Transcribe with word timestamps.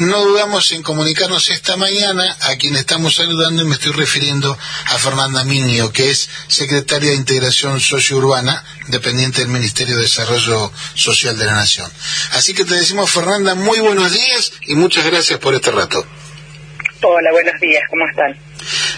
no 0.00 0.24
dudamos 0.24 0.72
en 0.72 0.82
comunicarnos 0.82 1.50
esta 1.50 1.76
mañana 1.76 2.34
a 2.48 2.56
quien 2.56 2.74
estamos 2.74 3.16
saludando 3.16 3.62
y 3.62 3.66
me 3.66 3.74
estoy 3.74 3.92
refiriendo 3.92 4.56
a 4.86 4.98
Fernanda 4.98 5.44
Miño, 5.44 5.92
que 5.92 6.10
es 6.10 6.30
secretaria 6.48 7.10
de 7.10 7.16
Integración 7.16 7.78
Sociourbana, 7.80 8.64
dependiente 8.88 9.42
del 9.42 9.50
Ministerio 9.50 9.96
de 9.96 10.02
Desarrollo 10.02 10.72
Social 10.94 11.36
de 11.38 11.44
la 11.44 11.52
Nación. 11.52 11.90
Así 12.32 12.54
que 12.54 12.64
te 12.64 12.76
decimos, 12.76 13.10
Fernanda, 13.10 13.54
muy 13.54 13.78
buenos 13.80 14.10
días 14.10 14.54
y 14.62 14.74
muchas 14.74 15.04
gracias 15.04 15.38
por 15.38 15.54
este 15.54 15.70
rato. 15.70 16.02
Hola, 17.02 17.30
buenos 17.32 17.60
días, 17.60 17.82
¿cómo 17.90 18.06
están? 18.08 18.49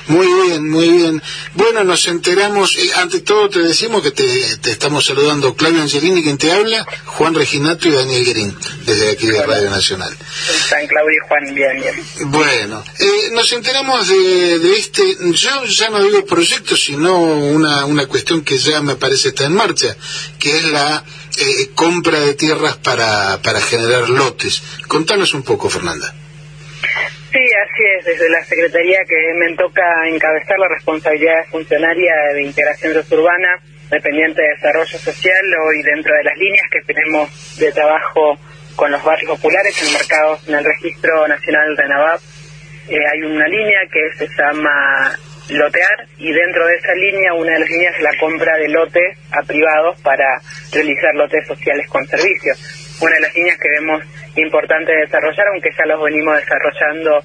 Muy 0.09 0.27
bien, 0.27 0.69
muy 0.69 0.89
bien. 0.89 1.23
Bueno, 1.55 1.85
nos 1.85 2.07
enteramos, 2.09 2.77
eh, 2.77 2.91
ante 2.97 3.21
todo 3.21 3.49
te 3.49 3.61
decimos 3.61 4.03
que 4.03 4.11
te, 4.11 4.71
estamos 4.71 5.05
saludando 5.05 5.55
Claudio 5.55 5.83
Angelini, 5.83 6.23
quien 6.23 6.39
te 6.39 6.53
habla, 6.53 6.87
Juan 7.07 7.35
Reginato 7.35 7.89
y 7.89 7.93
Daniel 7.93 8.25
Guerín, 8.25 8.57
desde 8.85 9.11
aquí 9.11 9.27
de 9.27 9.43
Radio 9.43 9.71
Nacional. 9.71 10.17
Están 10.55 10.87
Claudio 10.87 11.13
y 11.13 11.29
Juan, 11.29 11.55
bien, 11.55 11.81
bien. 11.81 12.31
Bueno, 12.31 12.85
eh, 12.99 13.31
nos 13.33 13.53
enteramos 13.53 14.09
de, 14.09 14.77
este, 14.77 15.17
yo 15.33 15.65
ya 15.65 15.91
no 15.91 16.03
digo 16.03 16.25
proyecto, 16.27 16.77
sino 16.77 17.19
una, 17.21 17.85
una 17.87 18.07
cuestión 18.07 18.43
que 18.43 18.59
ya 18.59 18.81
me 18.83 18.97
parece 18.97 19.29
está 19.29 19.45
en 19.45 19.55
marcha, 19.55 19.97
que 20.39 20.57
es 20.57 20.65
la 20.65 21.05
eh, 21.37 21.71
compra 21.75 22.21
de 22.21 22.35
tierras 22.35 22.77
para, 22.77 23.41
para 23.43 23.61
generar 23.61 24.09
lotes. 24.09 24.63
Contanos 24.89 25.35
un 25.35 25.43
poco, 25.43 25.71
Fernanda. 25.71 26.15
Desde 28.01 28.29
la 28.31 28.43
Secretaría 28.45 28.99
que 29.07 29.35
me 29.37 29.55
toca 29.55 29.85
encabezar 30.09 30.59
la 30.59 30.69
responsabilidad 30.69 31.45
funcionaria 31.51 32.15
de 32.35 32.43
integración 32.43 32.97
urbana, 32.97 33.61
dependiente 33.91 34.41
de 34.41 34.49
desarrollo 34.49 34.99
social, 34.99 35.45
hoy 35.67 35.83
dentro 35.83 36.15
de 36.15 36.25
las 36.25 36.37
líneas 36.39 36.65
que 36.71 36.81
tenemos 36.81 37.59
de 37.59 37.71
trabajo 37.71 38.39
con 38.77 38.91
los 38.91 39.05
barrios 39.05 39.31
populares 39.33 39.77
enmarcados 39.87 40.49
en 40.49 40.55
el 40.55 40.65
Registro 40.65 41.29
Nacional 41.29 41.77
de 41.77 41.89
NAVAP, 41.89 42.21
eh, 42.89 42.97
hay 43.13 43.23
una 43.23 43.47
línea 43.47 43.81
que 43.93 44.17
se 44.17 44.27
llama 44.37 45.17
lotear 45.51 46.09
y 46.17 46.33
dentro 46.33 46.67
de 46.67 46.75
esa 46.77 46.95
línea 46.95 47.35
una 47.35 47.53
de 47.53 47.61
las 47.61 47.69
líneas 47.69 47.95
es 47.97 48.03
la 48.03 48.19
compra 48.19 48.57
de 48.57 48.69
lotes 48.69 49.19
a 49.31 49.43
privados 49.47 50.01
para 50.01 50.41
realizar 50.73 51.15
lotes 51.15 51.47
sociales 51.47 51.87
con 51.89 52.07
servicios 52.07 52.82
una 53.03 53.15
de 53.17 53.21
las 53.21 53.35
líneas 53.35 53.59
que 53.59 53.69
vemos 53.69 54.03
importante 54.37 54.93
desarrollar, 54.95 55.49
aunque 55.49 55.71
ya 55.77 55.85
los 55.87 56.03
venimos 56.03 56.37
desarrollando 56.39 57.23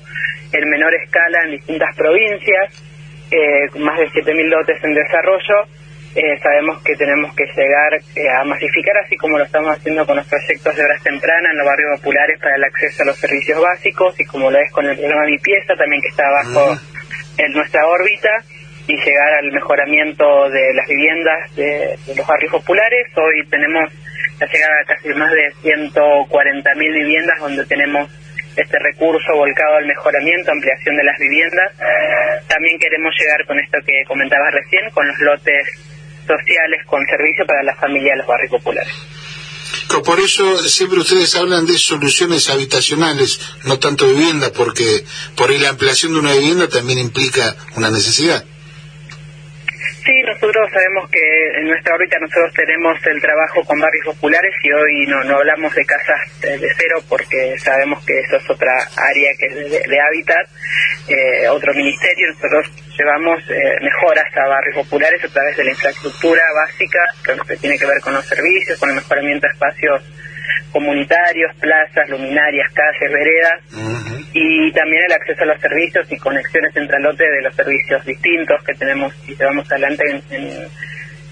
en 0.52 0.70
menor 0.70 0.94
escala 0.96 1.40
en 1.46 1.52
distintas 1.52 1.96
provincias, 1.96 2.84
eh, 3.30 3.70
más 3.80 4.00
de 4.00 4.08
7.000 4.10 4.50
lotes 4.50 4.84
en 4.84 4.94
desarrollo. 4.94 5.70
Eh, 6.16 6.40
sabemos 6.42 6.82
que 6.82 6.96
tenemos 6.96 7.36
que 7.36 7.46
llegar 7.46 7.94
eh, 8.16 8.30
a 8.30 8.44
masificar, 8.44 8.98
así 9.06 9.16
como 9.18 9.38
lo 9.38 9.44
estamos 9.44 9.70
haciendo 9.78 10.04
con 10.08 10.18
los 10.18 10.26
proyectos 10.26 10.76
de 10.76 10.84
horas 10.84 11.04
tempranas 11.04 11.52
en 11.52 11.58
los 11.60 11.68
barrios 11.68 12.00
populares 12.00 12.40
para 12.40 12.56
el 12.56 12.64
acceso 12.64 13.04
a 13.04 13.06
los 13.06 13.18
servicios 13.18 13.62
básicos 13.62 14.20
y 14.20 14.26
como 14.26 14.50
lo 14.50 14.58
es 14.58 14.72
con 14.72 14.86
el 14.88 14.98
programa 14.98 15.26
Mi 15.26 15.38
Pieza, 15.38 15.76
también 15.78 16.02
que 16.02 16.08
está 16.08 16.24
bajo 16.32 16.76
en 17.38 17.52
nuestra 17.54 17.86
órbita 17.86 18.32
y 18.88 18.98
llegar 18.98 19.34
al 19.44 19.52
mejoramiento 19.52 20.50
de 20.50 20.74
las 20.74 20.88
viviendas 20.88 21.56
de 21.56 22.00
los 22.16 22.26
barrios 22.26 22.52
populares. 22.52 23.06
Hoy 23.16 23.46
tenemos 23.50 23.94
ya 24.40 24.46
llegada 24.46 24.76
a 24.82 24.86
casi 24.86 25.10
más 25.10 25.32
de 25.32 25.54
140.000 25.64 26.94
viviendas 26.94 27.40
donde 27.40 27.66
tenemos 27.66 28.10
este 28.56 28.80
recurso 28.80 29.36
volcado 29.36 29.76
al 29.78 29.86
mejoramiento, 29.86 30.52
ampliación 30.52 30.96
de 30.98 31.04
las 31.04 31.18
viviendas. 31.20 31.74
También 32.48 32.80
queremos 32.80 33.14
llegar 33.20 33.46
con 33.46 33.60
esto 33.60 33.78
que 33.86 34.04
comentabas 34.08 34.54
recién, 34.54 34.90
con 34.92 35.08
los 35.08 35.20
lotes 35.20 35.68
sociales 36.28 36.86
con 36.86 37.06
servicio 37.06 37.46
para 37.46 37.64
la 37.64 37.76
familia 37.76 38.12
de 38.14 38.18
los 38.18 38.28
barrios 38.28 38.52
populares. 38.52 38.94
Por 40.04 40.20
eso 40.20 40.58
siempre 40.68 41.00
ustedes 41.00 41.36
hablan 41.36 41.66
de 41.66 41.78
soluciones 41.78 42.50
habitacionales, 42.50 43.40
no 43.64 43.80
tanto 43.80 44.08
vivienda, 44.08 44.52
porque 44.52 45.06
por 45.36 45.50
ahí 45.50 45.58
la 45.58 45.70
ampliación 45.70 46.14
de 46.14 46.20
una 46.20 46.34
vivienda 46.34 46.68
también 46.68 47.00
implica 47.00 47.56
una 47.76 47.90
necesidad. 47.90 48.44
Sí, 50.08 50.14
nosotros 50.24 50.70
sabemos 50.72 51.10
que 51.12 51.20
en 51.60 51.68
nuestra 51.68 51.94
órbita 51.94 52.18
nosotros 52.18 52.54
tenemos 52.54 52.96
el 53.08 53.20
trabajo 53.20 53.62
con 53.66 53.78
barrios 53.78 54.06
populares 54.06 54.54
y 54.64 54.72
hoy 54.72 55.06
no, 55.06 55.22
no 55.26 55.36
hablamos 55.36 55.76
de 55.76 55.84
casas 55.84 56.40
de, 56.40 56.58
cero 56.78 57.04
porque 57.10 57.58
sabemos 57.60 58.06
que 58.06 58.18
eso 58.20 58.38
es 58.38 58.50
otra 58.50 58.72
área 58.96 59.32
que 59.38 59.48
es 59.48 59.70
de, 59.70 60.00
hábitat, 60.00 60.48
eh, 61.10 61.50
otro 61.50 61.74
ministerio. 61.74 62.30
Nosotros 62.30 62.72
llevamos 62.98 63.44
eh, 63.50 63.80
mejoras 63.82 64.32
a 64.38 64.48
barrios 64.48 64.78
populares 64.78 65.22
a 65.26 65.28
través 65.28 65.58
de 65.58 65.66
la 65.66 65.72
infraestructura 65.72 66.44
básica, 66.56 67.00
que 67.46 67.58
tiene 67.58 67.78
que 67.78 67.86
ver 67.86 68.00
con 68.00 68.14
los 68.14 68.26
servicios, 68.26 68.80
con 68.80 68.90
el 68.90 68.96
mejoramiento 68.96 69.46
de 69.46 69.52
espacios 69.52 70.04
comunitarios, 70.72 71.56
plazas, 71.60 72.10
luminarias, 72.10 72.72
calles, 72.74 73.12
veredas, 73.12 73.62
y 74.34 74.72
también 74.72 75.04
el 75.06 75.14
acceso 75.14 75.44
a 75.44 75.48
los 75.48 75.62
servicios 75.62 76.12
y 76.12 76.18
conexiones 76.18 76.76
entre 76.76 77.00
lote 77.00 77.24
de 77.28 77.42
los 77.42 77.56
servicios 77.56 78.06
distintos 78.06 78.64
que 78.64 78.74
tenemos 78.76 79.14
y 79.28 79.36
llevamos 79.36 79.72
adelante 79.72 80.04
en, 80.32 80.68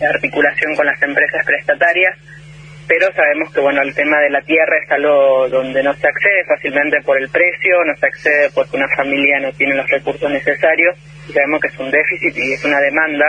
articulación 0.02 0.76
con 0.76 0.86
las 0.86 1.02
empresas 1.02 1.46
prestatarias. 1.46 2.18
Pero 2.88 3.12
sabemos 3.14 3.52
que 3.54 3.62
bueno 3.62 3.82
el 3.82 3.96
tema 3.96 4.20
de 4.20 4.30
la 4.30 4.42
tierra 4.42 4.78
es 4.84 4.92
algo 4.92 5.48
donde 5.50 5.82
no 5.82 5.94
se 5.94 6.08
accede 6.08 6.44
fácilmente 6.48 7.02
por 7.02 7.18
el 7.20 7.30
precio, 7.30 7.84
no 7.86 7.96
se 7.96 8.06
accede 8.06 8.50
porque 8.54 8.78
una 8.78 8.88
familia 8.96 9.40
no 9.40 9.52
tiene 9.54 9.76
los 9.76 9.90
recursos 9.90 10.30
necesarios. 10.30 10.96
Y 11.30 11.32
sabemos 11.32 11.62
que 11.62 11.68
es 11.70 11.80
un 11.80 11.90
déficit 11.90 12.38
y 12.38 12.54
es 12.54 12.66
una 12.66 12.80
demanda 12.80 13.26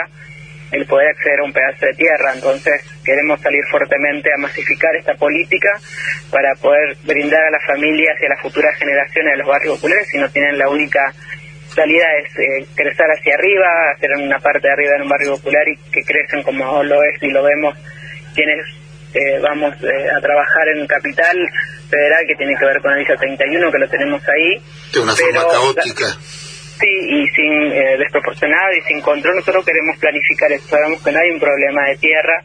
el 0.72 0.86
poder 0.86 1.08
acceder 1.08 1.40
a 1.40 1.44
un 1.44 1.52
pedazo 1.52 1.86
de 1.86 1.94
tierra. 1.94 2.32
Entonces 2.34 2.82
queremos 3.04 3.40
salir 3.40 3.62
fuertemente 3.70 4.30
a 4.32 4.40
masificar 4.40 4.94
esta 4.96 5.14
política 5.14 5.70
para 6.30 6.54
poder 6.56 6.96
brindar 7.04 7.42
a 7.44 7.50
las 7.50 7.64
familias 7.64 8.16
y 8.20 8.26
a 8.26 8.30
las 8.30 8.40
futuras 8.40 8.76
generaciones 8.78 9.32
de 9.32 9.38
los 9.38 9.48
barrios 9.48 9.76
populares 9.76 10.08
si 10.08 10.18
no 10.18 10.28
tienen 10.30 10.58
la 10.58 10.68
única 10.68 11.12
salida 11.74 12.06
es 12.22 12.30
eh, 12.38 12.66
crecer 12.74 13.06
hacia 13.06 13.34
arriba, 13.34 13.66
hacer 13.94 14.10
una 14.16 14.38
parte 14.38 14.66
de 14.66 14.72
arriba 14.72 14.96
en 14.96 15.02
un 15.02 15.08
barrio 15.08 15.36
popular 15.36 15.62
y 15.68 15.76
que 15.90 16.02
crecen 16.02 16.42
como 16.42 16.82
lo 16.82 17.02
es 17.02 17.22
y 17.22 17.30
lo 17.30 17.42
vemos 17.42 17.76
quienes 18.34 18.64
eh, 19.14 19.38
vamos 19.40 19.74
eh, 19.82 20.10
a 20.10 20.20
trabajar 20.20 20.68
en 20.74 20.86
Capital 20.86 21.36
Federal 21.88 22.24
que 22.26 22.34
tiene 22.34 22.56
que 22.58 22.64
ver 22.64 22.80
con 22.80 22.92
el 22.92 23.02
ISA 23.02 23.16
31 23.16 23.70
que 23.70 23.78
lo 23.78 23.88
tenemos 23.88 24.22
ahí. 24.28 24.62
De 24.92 25.00
una 25.00 25.14
forma 25.14 25.40
caótica. 25.40 26.16
Sí, 26.78 26.86
y 26.86 27.26
sin 27.28 27.72
eh, 27.72 27.96
desproporcionado 27.96 28.72
y 28.76 28.82
sin 28.82 29.00
control, 29.00 29.36
nosotros 29.36 29.64
queremos 29.64 29.96
planificar 29.98 30.52
esto. 30.52 30.76
Sabemos 30.76 31.02
que 31.02 31.10
no 31.10 31.18
hay 31.18 31.30
un 31.30 31.40
problema 31.40 31.88
de 31.88 31.96
tierra, 31.96 32.42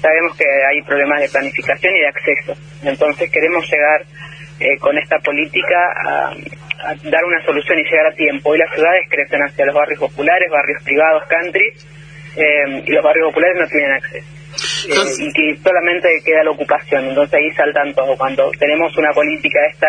sabemos 0.00 0.36
que 0.36 0.44
hay 0.44 0.82
problemas 0.82 1.20
de 1.20 1.28
planificación 1.28 1.94
y 1.94 2.00
de 2.00 2.08
acceso. 2.08 2.54
Entonces 2.82 3.30
queremos 3.30 3.64
llegar 3.70 4.02
eh, 4.58 4.78
con 4.78 4.98
esta 4.98 5.18
política 5.20 5.76
a, 6.04 6.34
dar 7.04 7.24
una 7.24 7.40
solución 7.44 7.78
y 7.78 7.84
llegar 7.84 8.06
a 8.06 8.14
tiempo. 8.14 8.50
Hoy 8.50 8.58
las 8.58 8.74
ciudades 8.74 9.06
crecen 9.08 9.40
hacia 9.42 9.66
los 9.66 9.74
barrios 9.74 10.00
populares, 10.00 10.50
barrios 10.50 10.82
privados, 10.82 11.22
country, 11.28 11.72
eh, 12.36 12.82
y 12.84 12.90
los 12.90 13.04
barrios 13.04 13.28
populares 13.28 13.56
no 13.60 13.68
tienen 13.68 13.92
acceso. 13.92 14.41
Y 15.18 15.32
que 15.32 15.58
solamente 15.62 16.08
queda 16.24 16.44
la 16.44 16.50
ocupación, 16.50 17.08
entonces 17.08 17.34
ahí 17.34 17.50
saltan 17.52 17.94
todo. 17.94 18.16
Cuando 18.16 18.50
tenemos 18.58 18.96
una 18.96 19.12
política 19.12 19.60
de 19.60 19.68
esta 19.68 19.88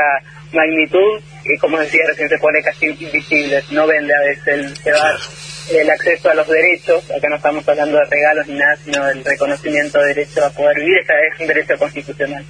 magnitud, 0.54 1.22
que 1.44 1.58
como 1.60 1.80
decía 1.80 2.02
recién 2.08 2.30
se 2.30 2.38
pone 2.38 2.62
casi 2.62 2.88
invisible, 2.88 3.64
no 3.72 3.88
vende 3.88 4.14
a 4.16 4.28
veces 4.28 4.48
el 4.48 4.74
llevar 4.84 5.20
el 5.72 5.90
acceso 5.90 6.30
a 6.30 6.34
los 6.34 6.48
derechos, 6.48 7.04
acá 7.10 7.30
no 7.30 7.38
estamos 7.38 7.68
hablando 7.68 7.98
de 7.98 8.06
regalos 8.06 8.48
ni 8.48 8.56
nada, 8.56 8.78
sino 8.84 9.06
del 9.06 9.24
reconocimiento 9.24 10.00
de 10.00 10.08
derecho 10.08 10.46
a 10.46 10.50
poder 10.50 10.78
vivir, 10.78 10.98
esa 10.98 11.14
es 11.14 11.40
un 11.40 11.48
derecho 11.48 11.78
constitucional. 11.78 12.46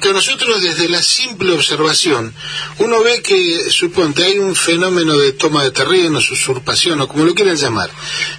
Que 0.00 0.12
nosotros 0.12 0.62
desde 0.62 0.88
la 0.88 1.02
simple 1.02 1.52
observación, 1.52 2.32
uno 2.78 3.02
ve 3.02 3.22
que, 3.22 3.70
suponte, 3.70 4.24
hay 4.24 4.38
un 4.38 4.54
fenómeno 4.54 5.18
de 5.18 5.32
toma 5.32 5.64
de 5.64 5.72
terrenos, 5.72 6.30
usurpación 6.30 7.00
o 7.00 7.08
como 7.08 7.24
lo 7.24 7.34
quieran 7.34 7.56
llamar, 7.56 7.90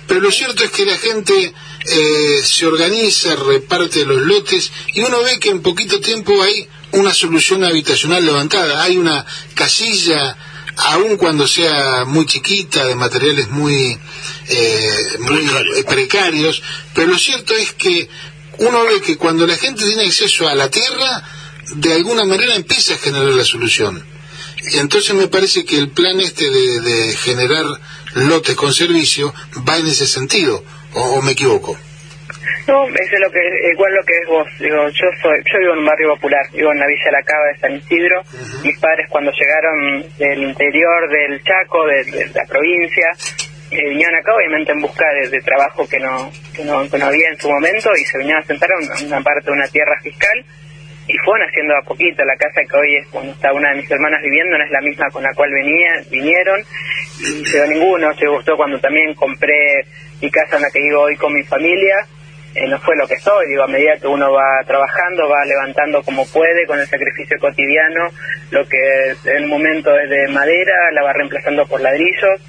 pero 0.07 0.21
lo 0.21 0.31
cierto 0.31 0.63
es 0.63 0.71
que 0.71 0.85
la 0.85 0.97
gente 0.97 1.53
eh, 1.87 2.41
se 2.43 2.65
organiza, 2.65 3.35
reparte 3.35 4.05
los 4.05 4.21
lotes 4.21 4.71
y 4.93 5.01
uno 5.01 5.21
ve 5.21 5.39
que 5.39 5.49
en 5.49 5.61
poquito 5.61 5.99
tiempo 5.99 6.41
hay 6.41 6.67
una 6.91 7.13
solución 7.13 7.63
habitacional 7.63 8.25
levantada. 8.25 8.83
Hay 8.83 8.97
una 8.97 9.25
casilla, 9.53 10.37
aun 10.77 11.17
cuando 11.17 11.47
sea 11.47 12.05
muy 12.05 12.25
chiquita, 12.25 12.85
de 12.85 12.95
materiales 12.95 13.49
muy, 13.49 13.97
eh, 14.47 15.17
muy 15.19 15.49
precarios, 15.87 16.61
pero 16.93 17.07
lo 17.07 17.17
cierto 17.17 17.53
es 17.53 17.73
que 17.73 18.09
uno 18.57 18.85
ve 18.85 19.01
que 19.01 19.17
cuando 19.17 19.45
la 19.45 19.57
gente 19.57 19.85
tiene 19.85 20.05
acceso 20.05 20.47
a 20.47 20.55
la 20.55 20.69
tierra, 20.69 21.23
de 21.75 21.93
alguna 21.93 22.23
manera 22.25 22.55
empieza 22.55 22.93
a 22.93 22.97
generar 22.97 23.33
la 23.33 23.45
solución. 23.45 24.05
Y 24.71 24.77
entonces 24.77 25.13
me 25.13 25.27
parece 25.27 25.65
que 25.65 25.77
el 25.77 25.89
plan 25.89 26.19
este 26.19 26.49
de, 26.49 27.15
generar 27.17 27.65
lotes 28.15 28.55
con 28.55 28.73
servicio 28.73 29.33
va 29.67 29.77
en 29.77 29.87
ese 29.87 30.07
sentido, 30.07 30.63
o 30.95 31.21
me 31.21 31.31
equivoco. 31.31 31.77
No, 32.67 32.87
es 32.87 33.11
lo 33.19 33.29
que, 33.29 33.39
igual 33.71 33.93
lo 33.93 34.03
que 34.03 34.13
es 34.21 34.27
vos. 34.27 34.47
Digo, 34.59 34.89
yo 34.89 35.07
soy, 35.21 35.37
yo 35.45 35.59
vivo 35.59 35.73
en 35.73 35.79
un 35.79 35.85
barrio 35.85 36.15
popular, 36.15 36.41
vivo 36.51 36.71
en 36.71 36.79
la 36.79 36.87
Villa 36.87 37.11
La 37.11 37.21
Cava 37.21 37.45
de 37.53 37.59
San 37.59 37.75
Isidro. 37.75 38.23
Mis 38.63 38.79
padres 38.79 39.07
cuando 39.09 39.31
llegaron 39.31 40.03
del 40.17 40.43
interior 40.43 41.09
del 41.09 41.43
Chaco, 41.43 41.85
de, 41.85 42.31
la 42.33 42.45
provincia, 42.45 43.11
eh, 43.69 43.89
vinieron 43.89 44.15
acá 44.15 44.33
obviamente 44.35 44.71
en 44.71 44.81
busca 44.81 45.05
de, 45.29 45.41
trabajo 45.41 45.87
que 45.87 45.99
no, 45.99 46.31
que 46.55 46.63
no, 46.65 47.05
había 47.05 47.29
en 47.29 47.39
su 47.39 47.49
momento 47.51 47.91
y 47.95 48.03
se 48.03 48.17
vinieron 48.17 48.41
a 48.41 48.45
sentar 48.45 48.69
a 48.71 49.05
una, 49.05 49.21
parte 49.21 49.45
de 49.45 49.51
una 49.51 49.67
tierra 49.67 49.99
fiscal 50.01 50.45
y 51.07 51.17
fueron 51.19 51.47
haciendo 51.47 51.75
a 51.77 51.81
poquito. 51.83 52.23
La 52.25 52.35
casa 52.35 52.61
que 52.69 52.77
hoy 52.77 52.95
es 52.97 53.07
cuando 53.09 53.31
está 53.31 53.53
una 53.53 53.69
de 53.71 53.77
mis 53.77 53.91
hermanas 53.91 54.21
viviendo 54.23 54.57
no 54.57 54.63
es 54.63 54.71
la 54.71 54.81
misma 54.81 55.09
con 55.11 55.23
la 55.23 55.33
cual 55.33 55.51
venía, 55.51 56.01
vinieron 56.09 56.61
y 57.19 57.43
llegó 57.43 57.65
ninguno. 57.67 58.13
Se 58.15 58.27
gustó 58.27 58.55
cuando 58.57 58.79
también 58.79 59.13
compré 59.13 59.85
mi 60.21 60.31
casa 60.31 60.57
en 60.57 60.63
la 60.63 60.71
que 60.71 60.79
vivo 60.79 61.01
hoy 61.01 61.15
con 61.15 61.33
mi 61.33 61.43
familia. 61.43 62.05
Eh, 62.55 62.67
no 62.69 62.79
fue 62.79 62.95
lo 62.95 63.05
que 63.05 63.17
soy, 63.17 63.47
digo, 63.49 63.63
a 63.63 63.67
medida 63.67 63.97
que 63.99 64.07
uno 64.07 64.31
va 64.31 64.63
trabajando, 64.65 65.27
va 65.27 65.43
levantando 65.43 66.01
como 66.03 66.25
puede, 66.25 66.65
con 66.65 66.79
el 66.79 66.87
sacrificio 66.87 67.37
cotidiano, 67.37 68.07
lo 68.51 68.65
que 68.65 69.13
en 69.25 69.43
un 69.43 69.49
momento 69.49 69.91
es 69.99 70.09
de 70.09 70.29
madera, 70.29 70.73
la 70.93 71.03
va 71.03 71.11
reemplazando 71.11 71.67
por 71.67 71.81
ladrillos, 71.81 72.39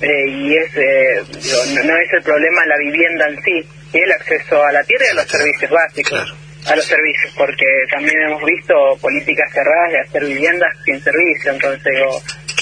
eh, 0.00 0.28
y 0.28 0.56
es, 0.56 0.76
eh, 0.76 1.22
digo, 1.42 1.82
no, 1.86 1.96
es 1.96 2.12
el 2.12 2.22
problema 2.22 2.66
la 2.66 2.78
vivienda 2.78 3.26
en 3.26 3.42
sí, 3.42 3.68
y 3.94 3.98
el 3.98 4.12
acceso 4.12 4.62
a 4.62 4.70
la 4.70 4.84
tierra 4.84 5.06
y 5.06 5.10
a 5.10 5.14
los 5.14 5.26
servicios 5.26 5.72
básicos 5.72 6.47
a 6.70 6.76
los 6.76 6.84
servicios, 6.84 7.32
porque 7.36 7.64
también 7.90 8.20
hemos 8.22 8.42
visto 8.44 8.74
políticas 9.00 9.50
cerradas 9.52 9.92
de 9.92 10.00
hacer 10.00 10.24
viviendas 10.24 10.76
sin 10.84 11.00
servicio, 11.00 11.52
entonces 11.52 11.94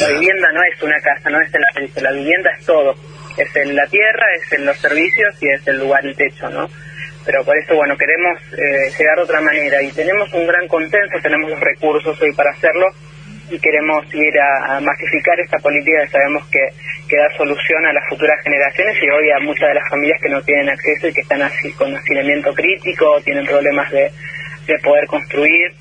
la 0.00 0.08
vivienda 0.08 0.48
no 0.52 0.62
es 0.62 0.82
una 0.82 1.00
casa, 1.00 1.30
no 1.30 1.40
es 1.40 1.52
el 1.52 1.64
servicio, 1.74 2.02
la 2.02 2.12
vivienda 2.12 2.50
es 2.58 2.66
todo, 2.66 2.94
es 3.36 3.56
en 3.56 3.74
la 3.74 3.86
tierra, 3.88 4.26
es 4.36 4.52
en 4.52 4.66
los 4.66 4.76
servicios 4.78 5.34
y 5.40 5.48
es 5.48 5.66
el 5.66 5.78
lugar, 5.78 6.04
el 6.06 6.14
techo, 6.14 6.48
¿no? 6.50 6.68
Pero 7.24 7.44
por 7.44 7.58
eso, 7.58 7.74
bueno, 7.74 7.96
queremos 7.96 8.40
eh, 8.52 8.92
llegar 8.96 9.16
de 9.16 9.22
otra 9.22 9.40
manera 9.40 9.82
y 9.82 9.90
tenemos 9.90 10.32
un 10.32 10.46
gran 10.46 10.68
consenso, 10.68 11.18
tenemos 11.20 11.50
los 11.50 11.60
recursos 11.60 12.20
hoy 12.22 12.32
para 12.32 12.52
hacerlo 12.52 12.86
y 13.50 13.58
queremos 13.58 14.04
ir 14.14 14.34
a, 14.40 14.80
masificar 14.80 15.38
esta 15.40 15.58
política 15.58 16.02
que 16.02 16.08
sabemos 16.08 16.46
que, 16.48 16.60
que, 17.08 17.16
da 17.16 17.28
solución 17.36 17.84
a 17.86 17.92
las 17.92 18.08
futuras 18.08 18.42
generaciones 18.42 18.96
y 19.02 19.08
hoy 19.08 19.30
a 19.30 19.40
muchas 19.40 19.68
de 19.68 19.74
las 19.74 19.88
familias 19.88 20.20
que 20.20 20.28
no 20.28 20.42
tienen 20.42 20.68
acceso 20.68 21.08
y 21.08 21.12
que 21.12 21.20
están 21.20 21.42
así 21.42 21.72
con 21.72 21.94
hacinamiento 21.94 22.52
crítico, 22.54 23.20
tienen 23.24 23.46
problemas 23.46 23.90
de, 23.90 24.10
de 24.66 24.78
poder 24.80 25.06
construir. 25.06 25.72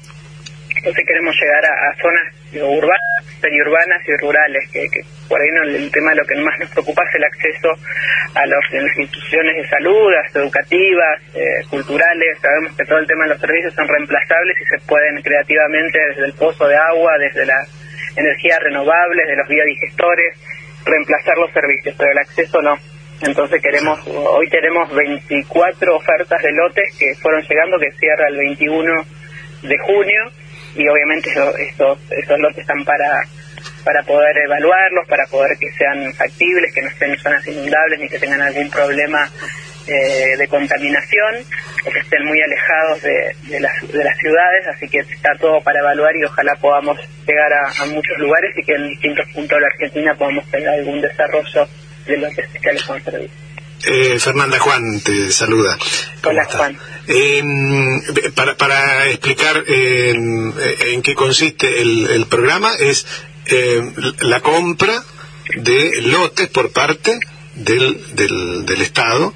Entonces 0.85 1.07
queremos 1.07 1.33
llegar 1.41 1.65
a, 1.65 1.95
zonas 1.97 2.29
urbanas, 2.61 3.25
periurbanas 3.41 4.07
y 4.07 4.15
rurales, 4.21 4.69
que, 4.69 4.85
por 5.27 5.41
ahí 5.41 5.49
no, 5.49 5.63
el 5.63 5.89
tema 5.89 6.11
de 6.11 6.17
lo 6.17 6.25
que 6.25 6.35
más 6.35 6.59
nos 6.59 6.69
preocupa 6.69 7.01
es 7.09 7.15
el 7.15 7.23
acceso 7.23 7.73
a, 8.35 8.45
las 8.45 8.61
instituciones 8.71 9.57
de 9.57 9.67
salud, 9.67 10.13
a 10.13 10.21
las 10.21 10.35
educativas, 10.35 11.21
eh, 11.33 11.65
culturales. 11.71 12.37
Sabemos 12.39 12.77
que 12.77 12.85
todo 12.85 12.99
el 12.99 13.07
tema 13.07 13.23
de 13.23 13.29
los 13.31 13.41
servicios 13.41 13.73
son 13.73 13.87
reemplazables 13.87 14.57
y 14.61 14.65
se 14.65 14.77
pueden 14.85 15.23
creativamente 15.23 15.97
desde 16.09 16.25
el 16.25 16.33
pozo 16.33 16.67
de 16.67 16.77
agua, 16.77 17.17
desde 17.17 17.47
las 17.47 17.65
energías 18.15 18.59
renovables, 18.61 19.25
de 19.25 19.38
los 19.38 19.47
biodigestores, 19.47 20.38
reemplazar 20.85 21.35
los 21.39 21.51
servicios, 21.51 21.95
pero 21.97 22.11
el 22.11 22.19
acceso 22.19 22.61
no. 22.61 22.77
Entonces 23.21 23.59
queremos, 23.59 24.05
hoy 24.05 24.47
tenemos 24.49 24.93
24 24.93 25.95
ofertas 25.95 26.43
de 26.43 26.51
lotes 26.51 26.95
que 26.99 27.15
fueron 27.15 27.41
llegando, 27.41 27.79
que 27.79 27.89
cierra 27.97 28.27
el 28.27 28.38
21 28.38 29.03
de 29.63 29.77
junio 29.79 30.44
y 30.75 30.88
obviamente 30.88 31.30
estos, 31.30 32.00
estos 32.12 32.39
lotes 32.39 32.60
están 32.60 32.83
para 32.83 33.24
para 33.83 34.01
poder 34.04 34.36
evaluarlos, 34.38 35.07
para 35.07 35.25
poder 35.27 35.57
que 35.57 35.72
sean 35.72 36.13
factibles, 36.13 36.74
que 36.74 36.81
no 36.81 36.89
estén 36.89 37.12
en 37.12 37.19
zonas 37.19 37.48
inundables 37.48 38.00
ni 38.00 38.10
que 38.10 38.19
tengan 38.19 38.42
algún 38.42 38.69
problema 38.69 39.30
eh, 39.88 40.36
de 40.38 40.48
contaminación 40.48 41.36
que 41.92 42.00
estén 42.00 42.25
muy 42.25 42.42
alejados 42.42 43.01
de, 43.04 43.36
de, 43.44 43.60
las, 43.60 43.88
de 43.88 44.04
las 44.04 44.18
ciudades, 44.18 44.68
así 44.68 44.89
que 44.89 45.00
está 45.00 45.30
todo 45.39 45.62
para 45.62 45.80
evaluar 45.80 46.16
y 46.16 46.24
ojalá 46.24 46.56
podamos 46.56 46.98
llegar 47.27 47.54
a, 47.54 47.86
muchos 47.86 48.18
lugares 48.18 48.57
y 48.57 48.63
que 48.63 48.74
en 48.74 48.89
distintos 48.89 49.27
puntos 49.33 49.57
de 49.57 49.62
la 49.62 49.68
Argentina 49.68 50.16
podamos 50.16 50.50
tener 50.50 50.69
algún 50.69 51.01
desarrollo 51.01 51.68
de 52.07 52.18
los 52.18 52.38
especiales 52.38 52.83
con 52.83 53.04
servicio. 53.04 53.44
Eh, 53.87 54.19
Fernanda 54.19 54.59
Juan 54.59 54.99
te 55.01 55.31
saluda. 55.31 55.77
Hola 56.23 56.45
Juan. 56.45 56.77
Em, 57.07 58.01
para, 58.33 58.57
para 58.57 59.07
explicar 59.09 59.63
em, 59.67 60.51
en 60.93 61.01
qué 61.03 61.13
consiste 61.13 61.81
el, 61.81 62.07
el 62.09 62.25
programa, 62.25 62.73
es 62.75 63.05
em, 63.45 63.93
la 64.21 64.41
compra 64.41 65.03
de 65.55 66.01
lotes 66.01 66.47
por 66.49 66.71
parte 66.71 67.19
del, 67.53 68.15
del, 68.15 68.65
del 68.65 68.81
Estado 68.81 69.33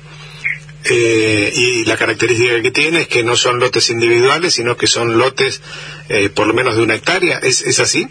eh, 0.85 1.51
y 1.53 1.85
la 1.85 1.97
característica 1.97 2.61
que 2.61 2.71
tiene 2.71 3.01
es 3.01 3.07
que 3.07 3.23
no 3.23 3.35
son 3.35 3.59
lotes 3.59 3.89
individuales, 3.89 4.53
sino 4.55 4.77
que 4.77 4.87
son 4.87 5.17
lotes 5.17 5.61
eh, 6.07 6.29
por 6.29 6.47
lo 6.47 6.53
menos 6.53 6.75
de 6.75 6.81
una 6.81 6.95
hectárea. 6.95 7.37
¿Es, 7.37 7.61
¿Es 7.61 7.79
así? 7.79 8.07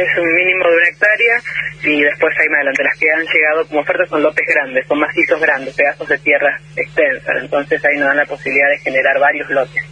Es 0.00 0.16
un 0.16 0.32
mínimo 0.32 0.64
de 0.66 0.76
una 0.76 0.88
hectárea 0.88 1.36
y 1.84 2.02
después 2.02 2.34
ahí 2.38 2.48
más 2.48 2.56
adelante 2.56 2.84
las 2.84 2.98
que 2.98 3.12
han 3.12 3.26
llegado 3.26 3.66
como 3.68 3.80
ofertas 3.80 4.08
son 4.08 4.22
lotes 4.22 4.46
grandes, 4.46 4.86
son 4.86 4.98
macizos 4.98 5.38
grandes, 5.38 5.74
pedazos 5.74 6.08
de 6.08 6.18
tierra 6.18 6.58
extensas, 6.74 7.36
entonces 7.38 7.84
ahí 7.84 7.98
nos 7.98 8.08
dan 8.08 8.16
la 8.16 8.24
posibilidad 8.24 8.70
de 8.70 8.78
generar 8.78 9.18
varios 9.20 9.50
lotes 9.50 9.84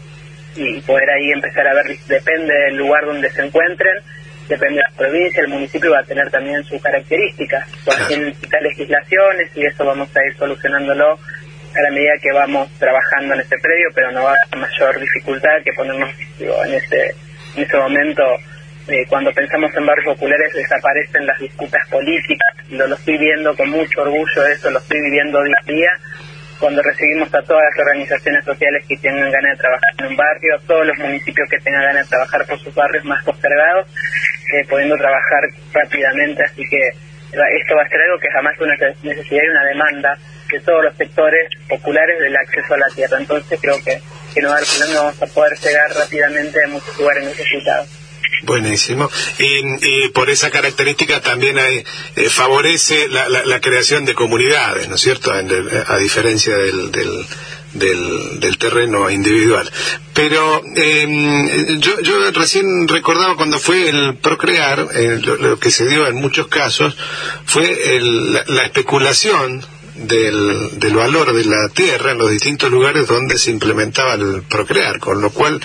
y 0.56 0.80
poder 0.80 1.10
ahí 1.10 1.30
empezar 1.32 1.66
a 1.68 1.74
ver, 1.74 1.94
depende 2.06 2.54
del 2.54 2.76
lugar 2.76 3.04
donde 3.04 3.28
se 3.30 3.42
encuentren, 3.42 4.02
depende 4.48 4.76
de 4.76 4.82
la 4.88 4.96
provincia, 4.96 5.42
el 5.42 5.48
municipio 5.48 5.90
va 5.90 6.00
a 6.00 6.04
tener 6.04 6.30
también 6.30 6.64
sus 6.64 6.80
características, 6.80 7.68
tienen 8.08 8.34
legislaciones 8.62 9.50
y 9.54 9.66
eso 9.66 9.84
vamos 9.84 10.08
a 10.16 10.24
ir 10.24 10.34
solucionándolo 10.38 11.12
a 11.12 11.82
la 11.82 11.90
medida 11.90 12.12
que 12.22 12.32
vamos 12.32 12.70
trabajando 12.78 13.34
en 13.34 13.40
este 13.40 13.58
predio, 13.58 13.88
pero 13.94 14.10
no 14.12 14.22
va 14.22 14.30
a 14.30 14.36
haber 14.46 14.68
mayor 14.68 15.00
dificultad 15.00 15.62
que 15.62 15.72
ponernos 15.74 16.10
en 16.40 16.72
ese 16.72 17.14
en 17.56 17.64
ese 17.64 17.76
momento 17.76 18.22
eh, 18.88 19.04
cuando 19.08 19.32
pensamos 19.32 19.70
en 19.76 19.84
barrios 19.84 20.14
populares 20.14 20.52
desaparecen 20.54 21.26
las 21.26 21.38
disputas 21.38 21.86
políticas, 21.90 22.48
lo, 22.70 22.94
estoy 22.94 23.18
viendo 23.18 23.54
con 23.54 23.68
mucho 23.70 24.00
orgullo 24.00 24.46
eso, 24.46 24.70
lo 24.70 24.78
estoy 24.78 25.00
viviendo 25.02 25.42
día 25.42 25.56
a 25.60 25.66
día, 25.66 25.90
cuando 26.58 26.82
recibimos 26.82 27.28
a 27.34 27.42
todas 27.42 27.64
las 27.70 27.78
organizaciones 27.86 28.44
sociales 28.44 28.84
que 28.88 28.96
tengan 28.96 29.30
ganas 29.30 29.56
de 29.56 29.62
trabajar 29.62 29.90
en 29.98 30.06
un 30.06 30.16
barrio, 30.16 30.56
a 30.56 30.66
todos 30.66 30.86
los 30.86 30.98
municipios 30.98 31.48
que 31.50 31.58
tengan 31.58 31.82
ganas 31.82 32.06
de 32.06 32.10
trabajar 32.10 32.46
por 32.46 32.58
sus 32.58 32.74
barrios 32.74 33.04
más 33.04 33.22
postergados, 33.24 33.86
eh, 34.54 34.64
pudiendo 34.68 34.96
trabajar 34.96 35.42
rápidamente, 35.72 36.42
así 36.42 36.62
que 36.68 36.88
esto 37.60 37.76
va 37.76 37.82
a 37.82 37.88
ser 37.88 38.00
algo 38.00 38.18
que 38.18 38.30
jamás 38.30 38.58
una 38.58 38.74
necesidad 39.02 39.42
y 39.44 39.50
una 39.50 39.64
demanda 39.66 40.18
de 40.50 40.60
todos 40.60 40.82
los 40.84 40.96
sectores 40.96 41.46
populares 41.68 42.18
del 42.20 42.34
acceso 42.34 42.72
a 42.72 42.78
la 42.78 42.88
tierra. 42.88 43.18
Entonces 43.18 43.60
creo 43.60 43.76
que, 43.84 44.00
que 44.34 44.40
no 44.40 44.48
vamos 44.48 45.22
a 45.22 45.26
poder 45.26 45.58
llegar 45.58 45.90
rápidamente 45.92 46.64
a 46.64 46.68
muchos 46.68 46.98
lugares 46.98 47.24
necesitados. 47.24 48.07
Buenísimo. 48.48 49.10
Y, 49.38 50.08
por 50.08 50.30
esa 50.30 50.50
característica 50.50 51.20
también 51.20 51.58
hay, 51.58 51.84
eh, 52.16 52.30
favorece 52.30 53.06
la, 53.08 53.28
la, 53.28 53.60
creación 53.60 54.06
de 54.06 54.14
comunidades, 54.14 54.88
¿no 54.88 54.94
es 54.94 55.02
cierto? 55.02 55.30
a 55.30 55.98
diferencia 55.98 56.56
del, 56.56 56.90
del, 57.74 58.58
terreno 58.58 59.10
individual. 59.10 59.70
Pero 60.14 60.62
em, 60.74 61.78
yo, 61.78 62.00
yo 62.00 62.30
recién 62.32 62.88
recordaba 62.88 63.36
cuando 63.36 63.58
fue 63.58 63.90
el 63.90 64.16
procrear, 64.16 64.88
eh, 64.94 65.20
lo, 65.22 65.58
que 65.58 65.70
se 65.70 65.86
dio 65.86 66.06
en 66.06 66.16
muchos 66.16 66.48
casos 66.48 66.96
fue 67.44 67.96
el, 67.96 68.32
la 68.32 68.62
especulación 68.64 69.62
del, 69.94 70.78
del 70.78 70.94
valor 70.94 71.34
de 71.34 71.44
la 71.44 71.68
tierra 71.68 72.12
en 72.12 72.18
los 72.18 72.30
distintos 72.30 72.70
lugares 72.70 73.06
donde 73.06 73.36
se 73.36 73.50
implementaba 73.50 74.14
el 74.14 74.42
procrear, 74.48 74.98
con 75.00 75.20
lo 75.20 75.30
cual 75.30 75.60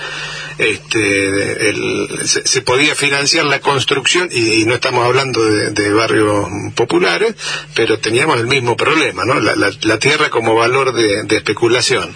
este, 0.58 1.70
el, 1.70 2.20
se, 2.26 2.62
podía 2.62 2.96
financiar 2.96 3.46
la 3.46 3.60
construcción, 3.60 4.30
y, 4.32 4.66
no 4.66 4.76
estamos 4.76 5.06
hablando 5.06 5.44
de, 5.44 5.94
barrios 5.94 6.48
populares, 6.76 7.36
pero 7.76 8.00
teníamos 8.00 8.40
el 8.40 8.48
mismo 8.48 8.76
problema, 8.76 9.26
¿no? 9.26 9.40
La, 9.40 9.56
la, 9.56 10.00
tierra 10.00 10.30
como 10.30 10.56
valor 10.56 10.94
de, 10.94 11.24
de, 11.24 11.38
especulación. 11.38 12.14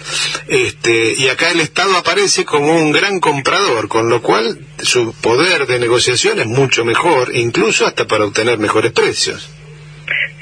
Este, 0.48 1.14
y 1.14 1.28
acá 1.28 1.50
el 1.50 1.60
Estado 1.60 1.96
aparece 1.96 2.44
como 2.44 2.76
un 2.76 2.92
gran 2.92 3.20
comprador, 3.20 3.88
con 3.88 4.08
lo 4.08 4.22
cual 4.22 4.58
su 4.78 5.12
poder 5.14 5.66
de 5.66 5.78
negociación 5.78 6.40
es 6.40 6.46
mucho 6.46 6.84
mejor, 6.84 7.34
incluso 7.34 7.86
hasta 7.86 8.06
para 8.06 8.24
obtener 8.24 8.58
mejores 8.58 8.92
precios. 8.92 9.48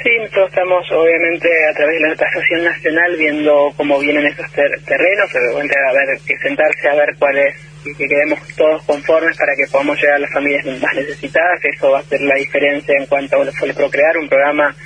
Sí, 0.06 0.12
estamos 0.22 0.86
obviamente 0.92 1.48
a 1.68 1.74
través 1.74 2.00
de 2.00 2.08
la 2.08 2.14
tasación 2.14 2.62
nacional 2.62 3.16
viendo 3.16 3.72
cómo 3.76 3.98
vienen 3.98 4.24
esos 4.24 4.48
terrenos, 4.52 5.34
obviamente 5.34 5.74
a 5.76 5.92
ver 5.92 6.20
que 6.24 6.38
sentarse 6.38 6.88
a 6.88 6.94
ver 6.94 7.16
cuál 7.18 7.36
es 7.38 7.56
que 7.82 8.06
quedemos 8.06 8.38
todos 8.56 8.84
conformes 8.84 9.36
para 9.36 9.56
que 9.56 9.66
podamos 9.66 10.00
llegar 10.00 10.14
a 10.14 10.20
las 10.20 10.32
familias 10.32 10.64
más 10.80 10.94
necesitadas, 10.94 11.58
eso 11.64 11.90
va 11.90 11.98
a 11.98 12.02
ser 12.04 12.20
la 12.20 12.36
diferencia 12.36 12.94
en 12.96 13.06
cuanto 13.06 13.42
a 13.42 13.50
fue 13.50 13.74
procrear 13.74 14.16
un 14.18 14.28
programa 14.28 14.76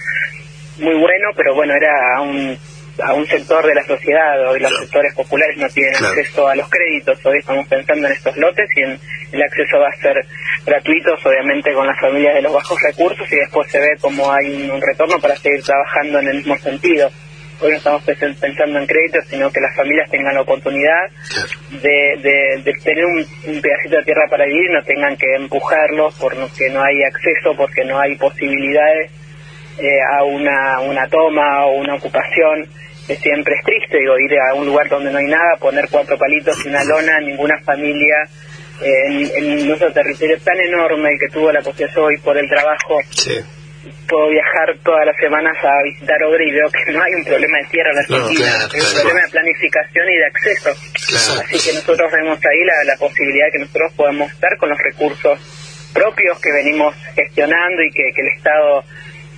muy 0.79 0.95
bueno, 0.95 1.29
pero 1.37 1.55
bueno, 1.55 1.75
era 1.75 2.23
un 2.23 2.57
a 3.03 3.15
un 3.15 3.27
sector 3.27 3.67
de 3.67 3.75
la 3.75 3.85
sociedad, 3.85 4.49
hoy 4.49 4.61
los 4.61 4.77
sectores 4.79 5.15
populares 5.15 5.57
no 5.59 5.69
tienen 5.69 5.95
acceso 5.95 6.49
a 6.49 6.55
los 6.55 6.69
créditos, 6.69 7.19
hoy 7.25 7.39
estamos 7.39 7.67
pensando 7.69 8.07
en 8.07 8.13
estos 8.13 8.37
lotes 8.37 8.69
y 8.77 8.83
en, 8.83 9.01
el 9.33 9.43
acceso 9.43 9.79
va 9.79 9.89
a 9.89 10.01
ser 10.01 10.27
gratuito, 10.67 11.15
obviamente 11.25 11.73
con 11.73 11.87
las 11.87 11.99
familias 12.01 12.35
de 12.35 12.43
los 12.43 12.53
bajos 12.53 12.81
recursos 12.83 13.31
y 13.33 13.37
después 13.37 13.71
se 13.71 13.79
ve 13.79 13.97
como 14.01 14.31
hay 14.31 14.69
un, 14.71 14.81
retorno 14.81 15.21
para 15.21 15.37
seguir 15.37 15.63
trabajando 15.63 16.19
en 16.19 16.29
el 16.29 16.37
mismo 16.39 16.57
sentido. 16.59 17.11
Hoy 17.61 17.73
no 17.73 17.77
estamos 17.77 18.03
pensando 18.05 18.79
en 18.79 18.87
créditos, 18.87 19.27
sino 19.29 19.53
que 19.53 19.61
las 19.61 19.77
familias 19.77 20.11
tengan 20.11 20.35
la 20.35 20.41
oportunidad 20.41 21.11
de, 21.71 22.63
de, 22.65 22.73
tener 22.83 23.05
un, 23.05 23.27
pedacito 23.61 23.97
de 23.97 24.05
tierra 24.05 24.27
para 24.31 24.47
vivir, 24.47 24.71
no 24.71 24.83
tengan 24.83 25.15
que 25.17 25.35
empujarlos 25.37 26.15
porque 26.19 26.71
no 26.71 26.83
hay 26.83 27.03
acceso, 27.05 27.55
porque 27.57 27.85
no 27.85 28.01
hay 28.01 28.17
posibilidades 28.17 29.11
eh, 29.79 30.01
a 30.11 30.25
una, 30.25 30.81
una 30.81 31.07
toma 31.09 31.67
o 31.67 31.73
una 31.81 31.97
ocupación 31.97 32.67
siempre 33.07 33.55
es 33.57 33.65
triste, 33.65 33.99
digo, 33.99 34.19
ir 34.19 34.39
a 34.39 34.55
un 34.55 34.67
lugar 34.67 34.89
donde 34.89 35.11
no 35.11 35.19
hay 35.19 35.27
nada, 35.27 35.57
poner 35.59 35.89
cuatro 35.91 36.17
palitos 36.19 36.65
y 36.65 36.69
una 36.69 36.85
lona, 36.85 37.21
ninguna 37.21 37.59
familia 37.65 38.29
en, 38.83 39.31
en, 39.35 39.67
nuestro 39.67 39.93
territorio 39.93 40.39
tan 40.43 40.59
enorme 40.61 41.19
que 41.19 41.29
tuvo 41.33 41.53
la 41.53 41.61
posibilidad 41.61 41.99
hoy 41.99 42.17
por 42.19 42.37
el 42.39 42.49
trabajo. 42.49 43.01
Puedo 44.09 44.29
viajar 44.29 44.77
todas 44.85 45.07
las 45.07 45.17
semanas 45.17 45.57
a 45.63 45.83
visitar 45.85 46.23
obra 46.25 46.45
y 46.45 46.53
veo 46.53 46.69
que 46.69 46.93
no 46.93 47.03
hay 47.03 47.15
un 47.15 47.25
problema 47.25 47.59
de 47.59 47.65
tierra 47.71 47.91
en 47.91 47.97
la 47.97 48.03
Argentina, 48.03 48.69
hay 48.73 48.81
un 48.81 48.93
problema 48.93 49.21
de 49.25 49.31
planificación 49.31 50.07
y 50.11 50.17
de 50.17 50.27
acceso. 50.27 50.71
Así 51.41 51.59
que 51.59 51.75
nosotros 51.77 52.13
vemos 52.13 52.39
ahí 52.45 52.65
la, 52.65 52.93
la 52.93 52.97
posibilidad 52.99 53.47
de 53.47 53.53
que 53.53 53.59
nosotros 53.61 53.93
podamos 53.97 54.33
estar 54.33 54.57
con 54.59 54.69
los 54.69 54.79
recursos 54.79 55.39
propios 55.93 56.39
que 56.41 56.53
venimos 56.53 56.95
gestionando 57.15 57.83
y 57.83 57.91
que, 57.91 58.05
que 58.15 58.23
el 58.23 58.29
Estado 58.37 58.85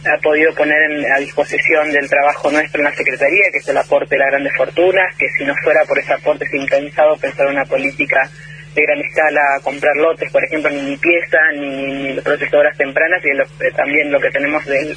ha 0.04 0.18
podido 0.18 0.52
poner 0.54 0.78
a 1.14 1.18
disposición 1.20 1.92
del 1.92 2.08
trabajo 2.08 2.50
nuestro 2.50 2.80
en 2.80 2.86
la 2.86 2.94
Secretaría, 2.94 3.50
que 3.52 3.58
es 3.58 3.68
el 3.68 3.76
aporte 3.76 4.16
de 4.16 4.18
las 4.18 4.30
grandes 4.30 4.52
fortunas, 4.56 5.16
que 5.16 5.28
si 5.38 5.44
no 5.44 5.54
fuera 5.62 5.84
por 5.84 5.98
ese 5.98 6.12
aporte 6.12 6.46
sin 6.48 6.66
pensado 6.66 7.16
pensar 7.16 7.46
una 7.46 7.64
política 7.64 8.28
de 8.74 8.82
gran 8.82 8.98
escala, 9.00 9.40
comprar 9.62 9.94
lotes, 9.96 10.32
por 10.32 10.42
ejemplo, 10.44 10.70
ni 10.70 10.82
limpieza, 10.82 11.38
ni, 11.54 12.14
ni 12.14 12.20
procesadoras 12.20 12.76
tempranas, 12.76 13.22
y 13.24 13.30
eh, 13.30 13.70
también 13.76 14.10
lo 14.10 14.18
que 14.18 14.30
tenemos 14.30 14.64
del, 14.66 14.96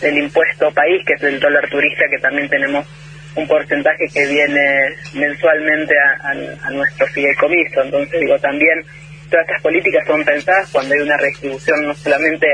del 0.00 0.18
impuesto 0.18 0.70
país, 0.72 1.02
que 1.04 1.14
es 1.14 1.22
el 1.22 1.40
dólar 1.40 1.68
turista, 1.68 2.04
que 2.10 2.18
también 2.20 2.48
tenemos 2.48 2.86
un 3.34 3.48
porcentaje 3.48 4.04
que 4.12 4.26
viene 4.26 4.94
mensualmente 5.14 5.94
a, 5.98 6.28
a, 6.28 6.68
a 6.68 6.70
nuestro 6.70 7.06
fideicomiso. 7.08 7.82
Entonces, 7.82 8.20
digo, 8.20 8.38
también 8.38 8.84
todas 9.30 9.46
estas 9.46 9.62
políticas 9.62 10.06
son 10.06 10.24
pensadas 10.24 10.70
cuando 10.70 10.94
hay 10.94 11.00
una 11.00 11.16
redistribución 11.16 11.86
no 11.86 11.94
solamente 11.94 12.46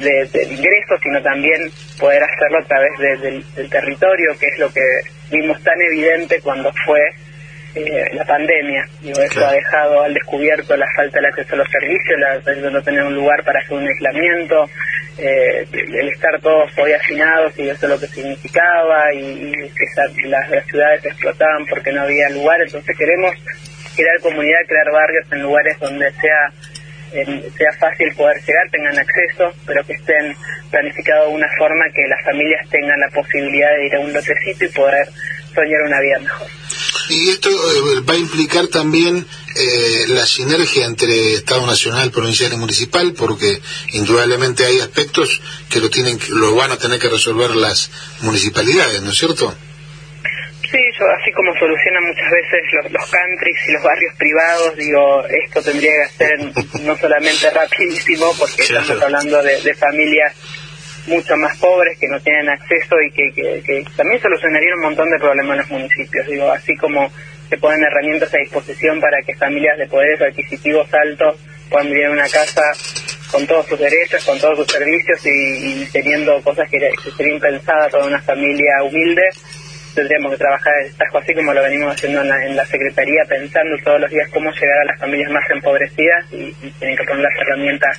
de, 0.00 0.42
ingresos, 0.50 1.00
sino 1.02 1.22
también 1.22 1.60
poder 1.98 2.22
hacerlo 2.22 2.58
a 2.58 2.66
través 2.66 3.20
del, 3.20 3.70
territorio, 3.70 4.36
que 4.38 4.46
es 4.46 4.58
lo 4.58 4.72
que 4.72 4.82
vimos 5.30 5.62
tan 5.62 5.80
evidente 5.80 6.40
cuando 6.40 6.72
fue 6.84 7.00
eh, 7.74 8.10
la 8.14 8.24
pandemia. 8.24 8.84
Digo, 9.00 9.20
eso 9.20 9.46
ha 9.46 9.52
dejado 9.52 10.02
al 10.02 10.14
descubierto 10.14 10.76
la 10.76 10.86
falta 10.96 11.20
de 11.20 11.28
acceso 11.28 11.54
a 11.54 11.58
los 11.58 11.68
servicios, 11.68 12.18
la 12.18 12.70
no 12.70 12.82
tener 12.82 13.02
un 13.04 13.14
lugar 13.14 13.44
para 13.44 13.60
hacer 13.60 13.76
un 13.76 13.86
aislamiento, 13.86 14.68
eh, 15.18 15.66
el 15.72 16.08
estar 16.08 16.40
todos 16.40 16.70
hoy 16.78 16.92
hacinados 16.92 17.56
y 17.58 17.68
eso 17.68 17.86
es 17.86 17.92
lo 17.92 18.00
que 18.00 18.06
significaba, 18.06 19.12
y, 19.12 19.52
que 19.52 20.26
las, 20.26 20.50
las 20.50 20.64
ciudades 20.66 21.04
explotaban 21.04 21.66
porque 21.66 21.92
no 21.92 22.02
había 22.02 22.30
lugar. 22.30 22.60
Entonces 22.62 22.96
queremos 22.98 23.34
crear 23.94 24.20
comunidad, 24.20 24.58
crear 24.66 24.90
barrios 24.92 25.26
en 25.30 25.42
lugares 25.42 25.78
donde 25.78 26.10
sea 26.12 26.52
sea 27.12 27.72
fácil 27.78 28.14
poder 28.14 28.36
llegar, 28.46 28.70
tengan 28.70 28.98
acceso, 28.98 29.52
pero 29.66 29.84
que 29.84 29.94
estén 29.94 30.36
planificados 30.70 31.28
de 31.28 31.34
una 31.34 31.48
forma 31.58 31.84
que 31.94 32.06
las 32.08 32.24
familias 32.24 32.68
tengan 32.68 32.98
la 33.00 33.10
posibilidad 33.10 33.70
de 33.76 33.86
ir 33.86 33.94
a 33.96 34.00
un 34.00 34.12
lotecito 34.12 34.64
y 34.64 34.68
poder 34.68 35.08
soñar 35.54 35.82
una 35.86 36.00
vida 36.00 36.18
mejor. 36.20 36.48
Y 37.08 37.30
esto 37.30 37.50
eh, 37.50 38.00
va 38.08 38.14
a 38.14 38.18
implicar 38.18 38.68
también 38.68 39.26
eh, 39.56 40.04
la 40.08 40.24
sinergia 40.24 40.86
entre 40.86 41.34
Estado 41.34 41.66
Nacional, 41.66 42.12
Provincial 42.12 42.52
y 42.52 42.56
Municipal, 42.56 43.12
porque 43.14 43.60
indudablemente 43.92 44.64
hay 44.64 44.78
aspectos 44.78 45.40
que 45.68 45.80
lo 45.80 45.90
tienen, 45.90 46.18
lo 46.28 46.54
van 46.54 46.70
a 46.70 46.76
tener 46.76 47.00
que 47.00 47.08
resolver 47.08 47.56
las 47.56 47.90
municipalidades, 48.20 49.02
¿no 49.02 49.10
es 49.10 49.18
cierto? 49.18 49.52
Yo 51.00 51.06
así 51.08 51.32
como 51.32 51.54
solucionan 51.56 52.04
muchas 52.04 52.30
veces 52.30 52.60
los, 52.72 52.92
los 52.92 53.10
countries 53.10 53.56
y 53.68 53.72
los 53.72 53.82
barrios 53.82 54.14
privados, 54.16 54.76
digo, 54.76 55.24
esto 55.26 55.62
tendría 55.62 55.92
que 56.02 56.08
ser 56.12 56.38
no 56.82 56.94
solamente 56.94 57.48
rapidísimo, 57.48 58.26
porque 58.38 58.62
estamos 58.64 59.02
hablando 59.02 59.42
de, 59.42 59.74
familias 59.74 60.36
mucho 61.06 61.34
más 61.38 61.56
pobres 61.56 61.98
que 61.98 62.06
no 62.06 62.20
tienen 62.20 62.50
acceso 62.50 62.96
y 63.00 63.10
que, 63.12 63.62
que, 63.62 63.82
también 63.96 64.20
solucionarían 64.20 64.74
un 64.74 64.82
montón 64.82 65.10
de 65.10 65.18
problemas 65.18 65.52
en 65.52 65.58
los 65.60 65.70
municipios. 65.70 66.26
Digo, 66.26 66.50
así 66.50 66.76
como 66.76 67.10
se 67.48 67.56
ponen 67.56 67.82
herramientas 67.82 68.34
a 68.34 68.38
disposición 68.38 69.00
para 69.00 69.22
que 69.22 69.34
familias 69.36 69.78
de 69.78 69.86
poderes 69.86 70.20
adquisitivos 70.20 70.86
altos 70.92 71.40
puedan 71.70 71.88
vivir 71.88 72.04
en 72.04 72.12
una 72.12 72.28
casa 72.28 72.62
con 73.32 73.46
todos 73.46 73.66
sus 73.66 73.78
derechos, 73.78 74.22
con 74.26 74.38
todos 74.38 74.58
sus 74.58 74.66
servicios 74.66 75.18
y, 75.24 75.86
teniendo 75.92 76.42
cosas 76.42 76.68
que, 76.68 76.78
que 76.78 77.10
serían 77.16 77.40
pensadas 77.40 77.90
para 77.90 78.04
una 78.04 78.20
familia 78.20 78.82
humilde 78.82 79.22
tendríamos 79.94 80.32
que 80.32 80.38
trabajar 80.38 80.72
el 80.84 80.94
tajo 80.94 81.18
así 81.18 81.34
como 81.34 81.52
lo 81.52 81.62
venimos 81.62 81.94
haciendo 81.94 82.20
en 82.20 82.56
la, 82.56 82.66
Secretaría, 82.66 83.24
pensando 83.28 83.76
todos 83.84 84.00
los 84.00 84.10
días 84.10 84.28
cómo 84.32 84.50
llegar 84.52 84.78
a 84.82 84.84
las 84.84 85.00
familias 85.00 85.30
más 85.30 85.48
empobrecidas 85.50 86.26
y, 86.32 86.52
tienen 86.78 86.96
que 86.96 87.04
poner 87.04 87.22
las 87.22 87.34
herramientas 87.40 87.98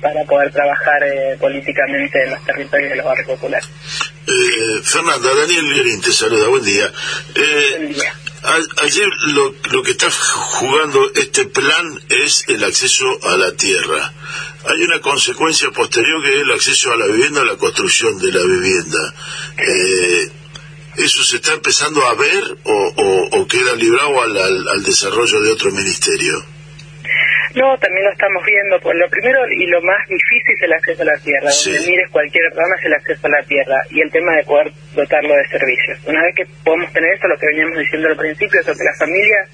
para 0.00 0.24
poder 0.24 0.52
trabajar 0.52 1.02
eh, 1.04 1.36
políticamente 1.40 2.22
en 2.24 2.30
los 2.30 2.44
territorios 2.44 2.90
de 2.90 2.96
los 2.96 3.04
barrios 3.04 3.26
populares. 3.26 3.68
Eh, 4.26 4.80
Fernanda, 4.82 5.34
Daniel 5.34 5.68
Lerín 5.70 6.00
te 6.00 6.12
saluda, 6.12 6.48
buen 6.48 6.64
día. 6.64 6.92
Eh, 7.34 7.74
buen 7.78 7.92
día. 7.92 8.12
ayer 8.82 9.08
lo, 9.32 9.54
lo 9.72 9.82
que 9.82 9.92
está 9.92 10.10
jugando 10.10 11.10
este 11.14 11.46
plan 11.46 12.00
es 12.08 12.44
el 12.48 12.62
acceso 12.62 13.06
a 13.22 13.36
la 13.36 13.52
tierra. 13.52 14.12
Hay 14.66 14.82
una 14.82 15.00
consecuencia 15.00 15.70
posterior 15.70 16.22
que 16.22 16.34
es 16.36 16.42
el 16.42 16.52
acceso 16.52 16.92
a 16.92 16.96
la 16.96 17.06
vivienda, 17.06 17.44
la 17.44 17.56
construcción 17.56 18.18
de 18.18 18.32
la 18.32 18.44
vivienda. 18.44 19.14
Eh, 19.56 20.30
¿Eso 20.98 21.22
se 21.22 21.36
está 21.36 21.54
empezando 21.54 22.02
a 22.02 22.14
ver 22.14 22.42
o, 22.64 23.46
queda 23.46 23.74
librado 23.76 24.20
al, 24.20 24.36
al, 24.68 24.82
desarrollo 24.82 25.40
de 25.40 25.52
otro 25.52 25.70
ministerio? 25.70 26.34
No, 27.54 27.78
también 27.78 28.04
lo 28.04 28.12
estamos 28.12 28.42
viendo. 28.44 28.80
Por 28.80 28.96
lo 28.96 29.08
primero 29.08 29.38
y 29.48 29.66
lo 29.70 29.80
más 29.82 30.02
difícil 30.08 30.52
es 30.58 30.62
el 30.62 30.72
acceso 30.72 31.02
a 31.02 31.06
la 31.06 31.18
tierra. 31.18 31.48
Donde 31.48 31.86
mires 31.86 32.10
cualquier 32.10 32.50
programa 32.50 32.74
es 32.76 32.84
el 32.84 32.94
acceso 32.94 33.26
a 33.26 33.30
la 33.30 33.42
tierra 33.46 33.78
y 33.90 34.02
el 34.02 34.10
tema 34.10 34.34
de 34.36 34.44
poder 34.44 34.72
dotarlo 34.94 35.34
de 35.34 35.46
servicios. 35.48 35.98
Una 36.04 36.22
vez 36.22 36.34
que 36.34 36.46
podemos 36.64 36.92
tener 36.92 37.14
eso, 37.14 37.28
lo 37.28 37.38
que 37.38 37.46
veníamos 37.46 37.78
diciendo 37.78 38.08
al 38.08 38.16
principio, 38.16 38.60
es 38.60 38.66
que 38.66 38.84
las 38.84 38.98
familias 38.98 39.48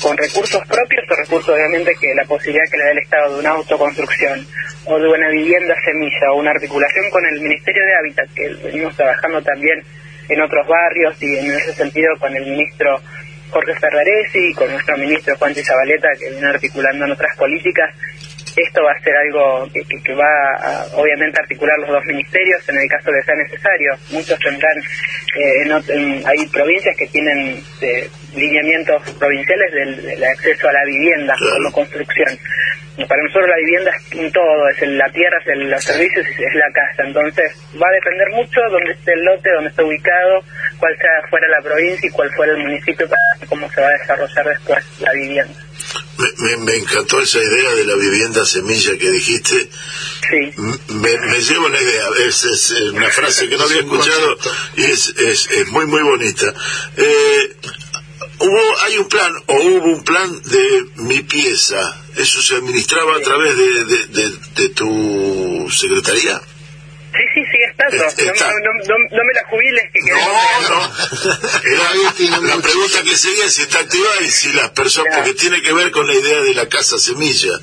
con 0.00 0.16
recursos 0.16 0.62
propios 0.66 1.04
o 1.10 1.14
recursos 1.14 1.54
obviamente 1.54 1.92
que 2.00 2.14
la 2.14 2.24
posibilidad 2.24 2.64
que 2.70 2.78
le 2.78 2.84
da 2.84 2.90
el 2.92 2.98
Estado 2.98 3.34
de 3.34 3.40
una 3.40 3.50
autoconstrucción 3.50 4.46
o 4.86 4.98
de 4.98 5.08
una 5.08 5.28
vivienda 5.30 5.74
semilla 5.84 6.32
o 6.32 6.38
una 6.40 6.50
articulación 6.50 7.10
con 7.10 7.24
el 7.26 7.40
Ministerio 7.40 7.82
de 7.84 7.94
Hábitat, 7.94 8.28
que 8.34 8.48
venimos 8.64 8.96
trabajando 8.96 9.42
también 9.42 9.84
en 10.28 10.40
otros 10.40 10.66
barrios 10.66 11.22
y 11.22 11.36
en 11.36 11.50
ese 11.52 11.72
sentido 11.72 12.16
con 12.18 12.34
el 12.36 12.44
ministro 12.44 13.00
Jorge 13.50 13.74
Ferraresi 13.74 14.50
y 14.50 14.54
con 14.54 14.70
nuestro 14.70 14.96
ministro 14.98 15.36
Juan 15.36 15.54
Zabaleta 15.54 16.08
que 16.18 16.30
viene 16.30 16.48
articulando 16.48 17.04
en 17.04 17.12
otras 17.12 17.36
políticas. 17.36 17.94
Esto 18.56 18.82
va 18.82 18.90
a 18.90 19.00
ser 19.04 19.14
algo 19.16 19.68
que, 19.72 19.82
que, 20.02 20.14
va 20.14 20.26
a, 20.58 20.86
obviamente 20.96 21.40
articular 21.40 21.78
los 21.78 21.90
dos 21.90 22.04
ministerios 22.06 22.68
en 22.68 22.76
el 22.76 22.88
caso 22.88 23.12
de 23.12 23.22
sea 23.22 23.36
necesario. 23.36 23.94
Muchos 24.10 24.38
tendrán, 24.40 24.76
eh, 25.38 26.22
hay 26.26 26.46
provincias 26.48 26.96
que 26.96 27.06
tienen 27.06 27.62
eh, 27.82 28.08
lineamientos 28.34 29.02
provinciales 29.14 29.72
del, 29.72 30.24
acceso 30.24 30.68
a 30.68 30.72
la 30.72 30.84
vivienda 30.84 31.34
como 31.38 31.72
construcción 31.72 32.36
para 33.08 33.22
nosotros 33.22 33.48
la 33.48 33.56
vivienda 33.56 33.90
es 33.96 34.32
todo, 34.32 34.68
es 34.68 34.88
la 34.88 35.10
tierra, 35.10 35.38
es 35.44 35.58
los 35.58 35.84
servicios 35.84 36.26
es 36.26 36.54
la 36.54 36.70
casa. 36.72 37.08
Entonces 37.08 37.52
va 37.74 37.88
a 37.88 37.92
depender 37.92 38.28
mucho 38.36 38.60
dónde 38.70 38.92
esté 38.92 39.14
el 39.14 39.24
lote, 39.24 39.50
dónde 39.50 39.70
esté 39.70 39.82
ubicado, 39.82 40.44
cuál 40.78 40.94
sea 40.96 41.28
fuera 41.30 41.48
la 41.48 41.62
provincia 41.62 42.06
y 42.06 42.12
cuál 42.12 42.30
fuera 42.34 42.52
el 42.52 42.58
municipio 42.58 43.08
para 43.08 43.46
cómo 43.48 43.70
se 43.72 43.80
va 43.80 43.88
a 43.88 43.98
desarrollar 43.98 44.48
después 44.48 44.84
la 45.00 45.12
vivienda. 45.12 45.54
Me, 46.58 46.76
encantó 46.76 47.20
esa 47.20 47.38
idea 47.38 47.70
de 47.76 47.84
la 47.84 47.94
vivienda 47.94 48.44
semilla 48.44 48.98
que 48.98 49.10
dijiste. 49.10 49.70
Sí. 50.28 50.52
Me, 50.88 51.16
me 51.16 51.40
llevo 51.40 51.68
la 51.68 51.80
idea. 51.80 52.08
Es, 52.26 52.44
es, 52.44 52.70
una 52.92 53.08
frase 53.08 53.48
que 53.48 53.56
no 53.56 53.64
había 53.64 53.80
escuchado 53.80 54.36
y 54.76 54.84
es, 54.84 55.14
es, 55.16 55.50
es 55.50 55.68
muy, 55.68 55.86
muy 55.86 56.02
bonita. 56.02 56.52
Eh, 56.96 57.56
hubo 58.40 58.60
hay 58.84 58.98
un 58.98 59.08
plan 59.08 59.32
o 59.46 59.54
hubo 59.54 59.86
un 59.86 60.04
plan 60.04 60.42
de 60.42 60.84
mi 60.96 61.20
pieza 61.22 61.78
eso 62.18 62.42
se 62.42 62.56
administraba 62.56 63.16
a 63.16 63.20
través 63.20 63.56
de, 63.56 63.84
de, 63.84 64.68
tu 64.70 65.68
secretaría 65.70 66.40
sí 67.12 67.24
sí 67.34 67.42
sigue 67.50 67.64
estando 67.66 68.04
no, 68.86 68.94
no, 69.10 69.24
me 69.24 69.32
la 69.34 69.44
jubiles 69.48 69.84
que 69.92 70.00
no 70.10 70.16
no. 70.68 72.46
La 72.46 72.62
pregunta 72.62 73.02
que 73.02 73.16
seguía 73.16 73.46
es 73.46 73.54
si 73.54 73.62
está 73.62 73.80
activada 73.80 74.20
y 74.20 74.30
si 74.30 74.52
las 74.52 74.70
personas 74.70 75.16
porque 75.16 75.34
tiene 75.34 75.62
que 75.62 75.72
ver 75.72 75.90
con 75.90 76.06
la 76.06 76.14
idea 76.14 76.40
de 76.42 76.54
la 76.54 76.68
casa 76.68 76.98
semilla. 76.98 77.58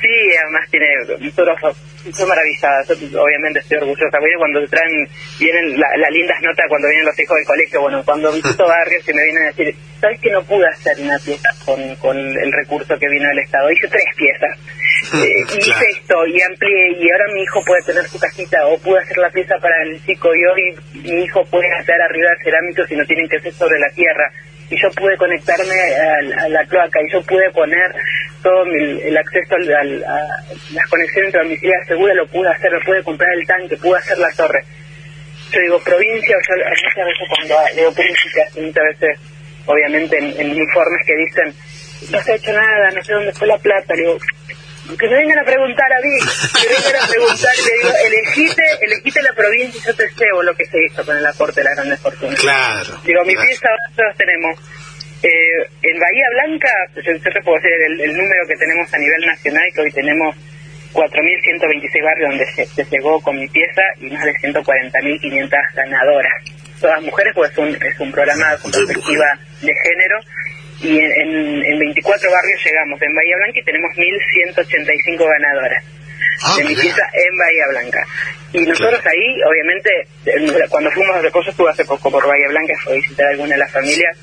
Sí 0.00 0.36
además 0.42 0.68
tiene 0.70 0.86
nosotros 1.20 1.76
estoy 2.04 2.26
maravillada, 2.26 2.82
obviamente 3.22 3.60
estoy 3.60 3.78
orgullosa. 3.78 4.18
cuando 4.38 4.60
te 4.60 4.68
traen, 4.68 5.08
vienen 5.38 5.78
las 5.78 6.10
lindas 6.10 6.40
notas 6.42 6.66
cuando 6.68 6.88
vienen 6.88 7.06
los 7.06 7.18
hijos 7.18 7.36
del 7.36 7.46
colegio, 7.46 7.80
bueno, 7.80 8.02
cuando 8.04 8.32
visito 8.32 8.64
barrios 8.68 9.08
y 9.08 9.12
me 9.12 9.24
vienen 9.24 9.42
a 9.42 9.46
decir, 9.46 9.74
¿sabes 10.00 10.20
que 10.20 10.30
no 10.30 10.42
pude 10.42 10.66
hacer 10.68 10.96
una 11.00 11.18
pieza 11.18 11.48
con, 11.64 11.96
con 11.96 12.16
el 12.16 12.52
recurso 12.52 12.98
que 12.98 13.08
vino 13.08 13.28
del 13.28 13.40
Estado? 13.40 13.70
Hice 13.70 13.88
tres 13.88 14.14
piezas. 14.16 14.58
Eh, 15.14 15.44
y 15.54 15.58
hice 15.58 15.84
esto 15.96 16.26
y 16.26 16.42
amplié 16.42 16.98
y 16.98 17.10
ahora 17.10 17.32
mi 17.32 17.42
hijo 17.42 17.62
puede 17.64 17.82
tener 17.82 18.04
su 18.08 18.18
casita 18.18 18.66
o 18.66 18.76
pude 18.78 18.98
hacer 18.98 19.16
la 19.18 19.30
pieza 19.30 19.54
para 19.62 19.80
el 19.84 20.04
chico 20.04 20.28
y 20.34 20.44
hoy 20.44 20.76
mi 21.04 21.22
hijo 21.22 21.44
puede 21.44 21.72
hacer 21.78 21.94
arriba 22.02 22.30
de 22.30 22.44
cerámicos 22.44 22.90
y 22.90 22.96
no 22.96 23.06
tienen 23.06 23.28
que 23.28 23.38
ser 23.38 23.52
sobre 23.52 23.78
la 23.78 23.88
tierra 23.90 24.32
y 24.70 24.76
yo 24.80 24.90
pude 24.90 25.16
conectarme 25.16 25.74
a, 25.74 26.48
la 26.48 26.64
cloaca 26.66 27.00
y 27.02 27.12
yo 27.12 27.22
pude 27.22 27.50
poner 27.52 27.94
todo 28.42 28.64
el 28.64 29.16
acceso 29.16 29.54
a, 29.54 29.84
las 30.72 30.86
conexiones 30.88 31.32
domiciliarias 31.32 31.88
seguras, 31.88 32.16
lo 32.16 32.26
pude 32.26 32.48
hacer, 32.48 32.72
lo 32.72 32.80
pude 32.80 33.02
comprar 33.02 33.32
el 33.34 33.46
tanque, 33.46 33.76
pude 33.76 33.98
hacer 33.98 34.18
la 34.18 34.30
torre. 34.32 34.62
yo 35.52 35.60
digo 35.60 35.80
provincia, 35.80 36.36
yo 36.48 36.54
muchas 36.56 37.06
veces 37.06 37.28
cuando 37.28 37.56
leo 37.74 37.94
críticas, 37.94 38.56
muchas 38.56 38.84
veces, 38.84 39.20
obviamente, 39.66 40.18
en, 40.18 40.56
informes 40.56 41.06
que 41.06 41.16
dicen, 41.16 41.54
no 42.12 42.22
se 42.22 42.32
ha 42.32 42.36
hecho 42.36 42.52
nada, 42.52 42.90
no 42.90 43.02
sé 43.02 43.12
dónde 43.14 43.32
fue 43.32 43.46
la 43.46 43.58
plata, 43.58 43.94
digo, 43.94 44.18
que 44.96 45.08
me 45.08 45.16
vengan 45.16 45.38
a 45.38 45.44
preguntar 45.44 45.92
a 45.92 46.00
mí, 46.00 46.16
que 46.60 46.68
vengan 46.68 47.04
a 47.04 47.08
preguntar 47.08 47.52
y 47.52 47.62
le 47.68 47.74
digo, 47.76 47.90
elegiste, 48.06 48.62
elegiste 48.80 49.22
la 49.22 49.32
provincia 49.34 49.80
y 49.80 49.86
yo 49.86 49.94
te 49.94 50.08
cebo 50.08 50.42
lo 50.42 50.54
que 50.54 50.64
se 50.64 50.78
hizo 50.84 51.04
con 51.04 51.16
el 51.16 51.26
aporte 51.26 51.60
de 51.60 51.64
las 51.64 51.76
grandes 51.76 52.00
fortunas. 52.00 52.40
Claro. 52.40 53.00
Digo, 53.04 53.24
mi 53.24 53.36
pieza 53.36 53.68
nosotros 53.88 54.16
tenemos 54.16 54.56
eh, 55.22 55.66
en 55.82 55.98
Bahía 55.98 56.28
Blanca, 56.30 56.70
yo, 56.94 57.20
te 57.20 57.42
puedo 57.42 57.58
decir 57.58 57.72
el, 58.00 58.16
número 58.16 58.46
que 58.46 58.56
tenemos 58.56 58.92
a 58.94 58.98
nivel 58.98 59.26
nacional, 59.26 59.66
que 59.74 59.80
hoy 59.80 59.92
tenemos 59.92 60.36
4.126 60.92 62.04
barrios 62.04 62.30
donde 62.30 62.46
se, 62.46 62.84
llegó 62.84 63.20
con 63.20 63.36
mi 63.36 63.48
pieza 63.48 63.82
y 64.00 64.10
más 64.10 64.24
de 64.24 64.32
140.500 64.34 65.50
ganadoras. 65.74 66.32
Todas 66.80 67.02
mujeres, 67.02 67.32
pues 67.34 67.50
es 67.50 67.58
un, 67.58 67.68
es 67.74 68.00
un 68.00 68.12
programa 68.12 68.56
con 68.62 68.70
perspectiva 68.70 69.26
de 69.60 69.74
género 69.74 70.20
y 70.80 70.98
en, 70.98 71.64
en, 71.64 71.78
24 71.78 72.30
barrios 72.30 72.64
llegamos 72.64 73.02
en 73.02 73.14
Bahía 73.14 73.36
Blanca 73.36 73.58
y 73.58 73.64
tenemos 73.64 73.90
1.185 73.96 75.26
ganadoras 75.26 75.84
ah, 76.44 76.54
de 76.56 76.64
mi 76.64 76.74
pieza 76.76 77.02
en 77.12 77.36
Bahía 77.36 77.66
Blanca. 77.70 78.06
Y 78.52 78.60
nosotros 78.64 79.00
ahí, 79.04 79.42
obviamente, 79.42 79.90
cuando 80.70 80.90
fuimos 80.92 81.16
a 81.16 81.20
Recoso, 81.20 81.50
estuve 81.50 81.70
hace 81.70 81.84
poco 81.84 82.10
por 82.10 82.26
Bahía 82.26 82.48
Blanca, 82.48 82.74
fue 82.82 82.92
a 82.92 82.96
visitar 82.96 83.26
a 83.26 83.30
alguna 83.30 83.54
de 83.54 83.58
las 83.58 83.72
familias 83.72 84.16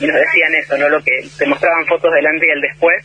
y 0.00 0.06
nos 0.06 0.16
decían 0.16 0.54
eso, 0.54 0.76
¿no? 0.76 0.88
Lo 0.88 1.02
que 1.02 1.12
te 1.38 1.46
mostraban 1.46 1.86
fotos 1.86 2.12
del 2.12 2.26
antes 2.26 2.48
y 2.48 2.52
el 2.52 2.60
después. 2.60 3.04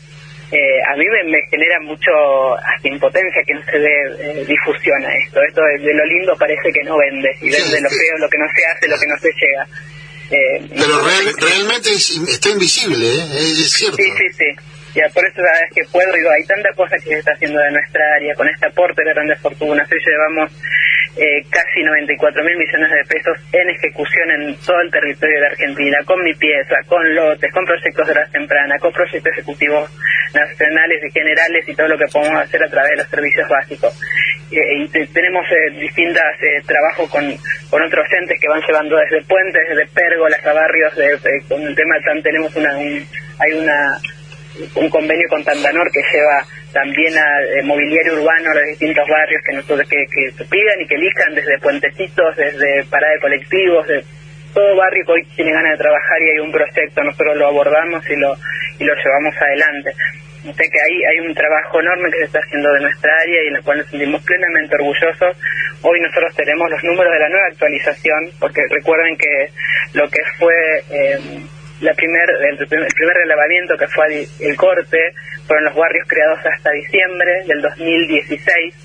Eh, 0.52 0.80
a 0.88 0.96
mí 0.96 1.06
me, 1.06 1.42
genera 1.50 1.80
mucho 1.82 2.12
hasta 2.56 2.88
impotencia 2.88 3.42
que 3.46 3.54
no 3.56 3.64
se 3.66 3.80
dé 3.80 3.96
eh, 4.20 4.46
difusión 4.46 5.04
a 5.04 5.14
esto. 5.16 5.42
Esto 5.42 5.62
de, 5.62 5.94
lo 5.94 6.06
lindo 6.06 6.36
parece 6.38 6.72
que 6.72 6.84
no 6.84 6.98
vende, 6.98 7.30
y 7.42 7.50
vende 7.50 7.82
lo 7.82 7.90
feo, 7.90 8.18
lo 8.20 8.30
que 8.30 8.38
no 8.38 8.46
se 8.54 8.66
hace, 8.66 8.88
lo 8.88 8.98
que 8.98 9.08
no 9.08 9.18
se 9.18 9.30
llega. 9.34 9.66
Eh, 10.32 10.67
Pero 10.75 11.01
realmente 11.38 11.94
está 11.94 12.50
invisible, 12.50 13.08
es 13.38 13.72
cierto. 13.72 13.98
Sí, 13.98 14.03
sí, 14.17 14.34
sí. 14.38 14.46
Ya, 14.96 15.12
por 15.14 15.28
eso 15.28 15.44
cada 15.44 15.60
vez 15.60 15.72
que 15.75 15.84
puedo, 15.92 16.08
digo, 16.14 16.32
hay 16.32 16.48
tanta 16.48 16.72
cosa 16.72 16.96
que 16.96 17.12
se 17.12 17.20
está 17.20 17.34
haciendo 17.34 17.60
de 17.60 17.72
nuestra 17.72 18.02
área 18.16 18.34
con 18.34 18.48
este 18.48 18.66
aporte 18.66 19.04
de 19.04 19.12
grandes 19.14 19.42
fortunas. 19.42 19.92
Hoy 19.92 20.00
llevamos 20.00 20.56
eh, 21.18 21.44
casi 21.52 21.84
94 21.84 22.44
mil 22.46 22.56
millones 22.56 22.92
de 22.92 23.04
pesos 23.04 23.36
en 23.52 23.70
ejecución 23.72 24.32
en 24.32 24.56
todo 24.66 24.80
el 24.80 24.92
territorio 24.92 25.42
de 25.42 25.48
Argentina, 25.48 25.98
con 26.06 26.24
mi 26.24 26.34
pieza, 26.36 26.80
con 26.88 27.04
lotes, 27.14 27.52
con 27.52 27.66
proyectos 27.66 28.08
de 28.08 28.16
la 28.16 28.25
temprana, 28.32 28.80
con 28.80 28.94
proyectos 28.94 29.34
ejecutivos 29.34 29.92
nacionales 30.34 31.04
y 31.04 31.12
generales 31.12 31.68
y 31.68 31.75
todo 31.75 31.90
lo 31.90 31.98
que 31.98 32.08
podemos 32.08 32.40
hacer 32.40 32.64
a 32.64 32.70
través 32.70 32.92
de 32.92 32.98
los 33.04 33.10
servicios 33.10 33.50
básicos. 33.50 34.00
Eh, 34.50 34.80
y 34.80 34.88
tenemos 34.88 35.44
eh, 35.52 35.75
distintos 35.75 36.24
trabajos 36.66 37.10
con, 37.10 37.36
con 37.70 37.84
otros 37.84 38.08
entes 38.14 38.40
que 38.40 38.48
van 38.48 38.62
llevando 38.62 38.96
desde 38.96 39.28
puentes, 39.28 39.62
desde 39.75 39.92
pérgolas 39.92 40.40
a 40.46 40.54
barrios, 40.54 40.96
de, 40.96 41.20
con 41.50 41.62
el 41.62 41.75
tema 41.75 41.96
tan 42.06 42.24
tenemos 42.24 42.56
una, 42.56 42.72
hay 42.72 43.52
una 43.60 44.00
un 44.76 44.90
convenio 44.90 45.28
con 45.30 45.44
Tandanor 45.44 45.92
que 45.92 46.02
lleva 46.12 46.46
también 46.72 47.14
a 47.18 47.42
eh, 47.42 47.64
mobiliario 47.64 48.20
urbano 48.20 48.52
a 48.52 48.56
los 48.56 48.68
distintos 48.68 49.08
barrios 49.08 49.42
que 49.46 49.56
nosotros 49.56 49.88
que, 49.90 50.06
que 50.08 50.46
pidan 50.46 50.82
y 50.82 50.88
que 50.88 50.96
elijan 50.96 51.34
desde 51.34 51.60
puentecitos, 51.60 52.36
desde 52.36 52.84
parada 52.86 53.14
de 53.14 53.20
colectivos, 53.20 53.88
de 53.88 54.04
todo 54.54 54.76
barrio 54.76 55.06
que 55.06 55.12
hoy 55.12 55.24
tiene 55.36 55.52
ganas 55.52 55.72
de 55.72 55.84
trabajar 55.84 56.22
y 56.22 56.30
hay 56.32 56.40
un 56.40 56.52
proyecto, 56.52 57.04
nosotros 57.04 57.38
lo 57.38 57.48
abordamos 57.48 58.04
y 58.10 58.16
lo, 58.16 58.36
y 58.80 58.84
lo 58.86 58.94
llevamos 58.96 59.36
adelante. 59.36 59.92
Sé 60.46 60.70
que 60.70 60.78
ahí 60.78 61.04
hay 61.10 61.28
un 61.28 61.34
trabajo 61.34 61.82
enorme 61.82 62.12
que 62.12 62.20
se 62.20 62.26
está 62.26 62.40
haciendo 62.40 62.72
de 62.72 62.82
nuestra 62.82 63.12
área 63.18 63.44
y 63.44 63.48
en 63.48 63.56
el 63.56 63.64
cual 63.64 63.80
nos 63.80 63.88
sentimos 63.88 64.24
plenamente 64.24 64.76
orgullosos. 64.76 65.38
Hoy 65.82 66.00
nosotros 66.02 66.36
tenemos 66.36 66.70
los 66.70 66.84
números 66.84 67.12
de 67.12 67.20
la 67.20 67.30
nueva 67.30 67.48
actualización, 67.48 68.30
porque 68.40 68.62
recuerden 68.70 69.18
que 69.18 69.50
lo 69.94 70.08
que 70.08 70.22
fue 70.38 70.84
eh, 70.92 71.20
la 71.82 71.94
primer, 71.94 72.29
el, 72.50 72.58
primer 72.67 73.17
relevamiento 73.17 73.77
que 73.77 73.88
fue 73.88 74.27
el 74.39 74.55
corte 74.55 74.98
fueron 75.46 75.65
los 75.65 75.75
barrios 75.75 76.08
creados 76.08 76.39
hasta 76.46 76.72
diciembre 76.72 77.44
del 77.48 77.62
2016 77.62 78.75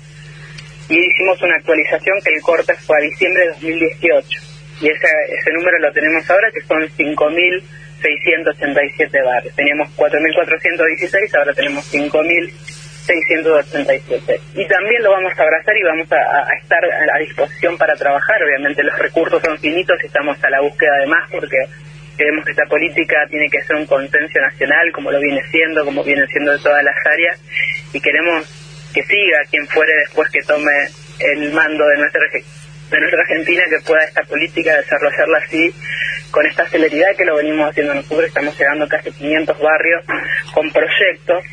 y 0.89 0.99
hicimos 0.99 1.41
una 1.41 1.55
actualización 1.55 2.19
que 2.23 2.33
el 2.33 2.41
corte 2.41 2.73
fue 2.75 2.97
a 2.97 3.01
diciembre 3.01 3.43
de 3.43 3.49
2018 3.51 4.51
y 4.81 4.89
ese, 4.89 5.07
ese 5.29 5.53
número 5.53 5.79
lo 5.79 5.93
tenemos 5.93 6.29
ahora 6.29 6.51
que 6.51 6.59
son 6.61 6.81
5.687 6.81 9.23
barrios. 9.23 9.55
Teníamos 9.55 9.87
4.416, 9.95 11.37
ahora 11.37 11.53
tenemos 11.53 11.85
5.687. 11.93 14.41
Y 14.55 14.67
también 14.67 15.03
lo 15.03 15.11
vamos 15.11 15.31
a 15.37 15.43
abrazar 15.43 15.77
y 15.77 15.83
vamos 15.83 16.11
a, 16.11 16.17
a, 16.17 16.49
estar 16.59 16.83
a 16.83 17.19
disposición 17.19 17.77
para 17.77 17.95
trabajar. 17.95 18.43
Obviamente 18.43 18.81
los 18.83 18.97
recursos 18.97 19.39
son 19.43 19.59
finitos 19.59 20.01
y 20.01 20.07
estamos 20.07 20.43
a 20.43 20.49
la 20.49 20.61
búsqueda 20.61 20.97
de 20.97 21.05
más 21.05 21.29
porque 21.29 21.57
Creemos 22.21 22.45
que 22.45 22.51
esta 22.51 22.67
política 22.69 23.25
tiene 23.31 23.49
que 23.49 23.63
ser 23.63 23.77
un 23.77 23.87
consenso 23.87 24.39
nacional, 24.39 24.91
como 24.93 25.09
lo 25.09 25.19
viene 25.19 25.41
siendo, 25.49 25.83
como 25.83 26.03
viene 26.03 26.27
siendo 26.27 26.51
de 26.51 26.59
todas 26.59 26.83
las 26.83 26.95
áreas, 27.11 27.41
y 27.93 27.99
queremos 27.99 28.45
que 28.93 29.01
siga 29.01 29.39
quien 29.49 29.65
fuere 29.65 29.91
después 30.05 30.29
que 30.29 30.43
tome 30.43 30.71
el 31.17 31.51
mando 31.51 31.83
de 31.87 31.97
nuestra 31.97 32.21
de 32.21 32.99
nuestra 32.99 33.21
Argentina 33.21 33.63
que 33.67 33.79
pueda 33.87 34.03
esta 34.03 34.21
política 34.21 34.77
desarrollarla 34.77 35.39
así 35.39 35.73
con 36.29 36.45
esta 36.45 36.67
celeridad 36.67 37.15
que 37.17 37.25
lo 37.25 37.37
venimos 37.37 37.71
haciendo 37.71 37.95
nosotros 37.95 38.27
estamos 38.27 38.55
llegando 38.55 38.87
casi 38.87 39.11
500 39.11 39.57
barrios 39.59 40.03
con 40.53 40.71
proyectos 40.71 41.43